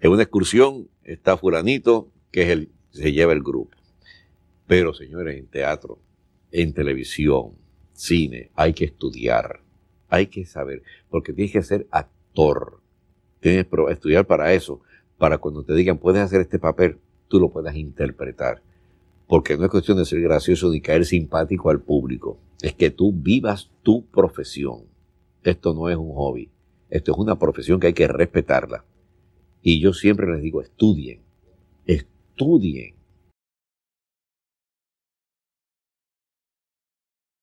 En 0.00 0.10
una 0.10 0.24
excursión 0.24 0.90
está 1.04 1.38
fulanito 1.38 2.12
que 2.30 2.42
es 2.42 2.48
el 2.50 2.72
se 2.90 3.12
lleva 3.12 3.32
el 3.32 3.42
grupo. 3.42 3.76
Pero 4.66 4.92
señores, 4.94 5.38
en 5.38 5.46
teatro, 5.46 6.00
en 6.50 6.72
televisión, 6.72 7.56
cine, 7.92 8.50
hay 8.54 8.72
que 8.72 8.84
estudiar, 8.84 9.60
hay 10.08 10.26
que 10.26 10.44
saber, 10.44 10.82
porque 11.08 11.32
tienes 11.32 11.52
que 11.52 11.62
ser 11.62 11.86
actor, 11.90 12.80
tienes 13.40 13.66
que 13.66 13.76
estudiar 13.90 14.26
para 14.26 14.52
eso, 14.52 14.80
para 15.18 15.38
cuando 15.38 15.64
te 15.64 15.74
digan 15.74 15.98
puedes 15.98 16.22
hacer 16.22 16.40
este 16.40 16.58
papel, 16.58 16.98
tú 17.28 17.40
lo 17.40 17.50
puedas 17.50 17.76
interpretar. 17.76 18.62
Porque 19.30 19.56
no 19.56 19.64
es 19.64 19.70
cuestión 19.70 19.96
de 19.96 20.04
ser 20.04 20.20
gracioso 20.22 20.70
ni 20.70 20.80
caer 20.80 21.06
simpático 21.06 21.70
al 21.70 21.80
público. 21.80 22.40
Es 22.60 22.74
que 22.74 22.90
tú 22.90 23.12
vivas 23.12 23.70
tu 23.84 24.04
profesión. 24.06 24.86
Esto 25.44 25.72
no 25.72 25.88
es 25.88 25.96
un 25.96 26.12
hobby. 26.14 26.50
Esto 26.88 27.12
es 27.12 27.18
una 27.18 27.38
profesión 27.38 27.78
que 27.78 27.86
hay 27.86 27.92
que 27.92 28.08
respetarla. 28.08 28.84
Y 29.62 29.78
yo 29.78 29.92
siempre 29.92 30.26
les 30.32 30.42
digo, 30.42 30.60
estudien, 30.60 31.20
estudien 31.86 32.96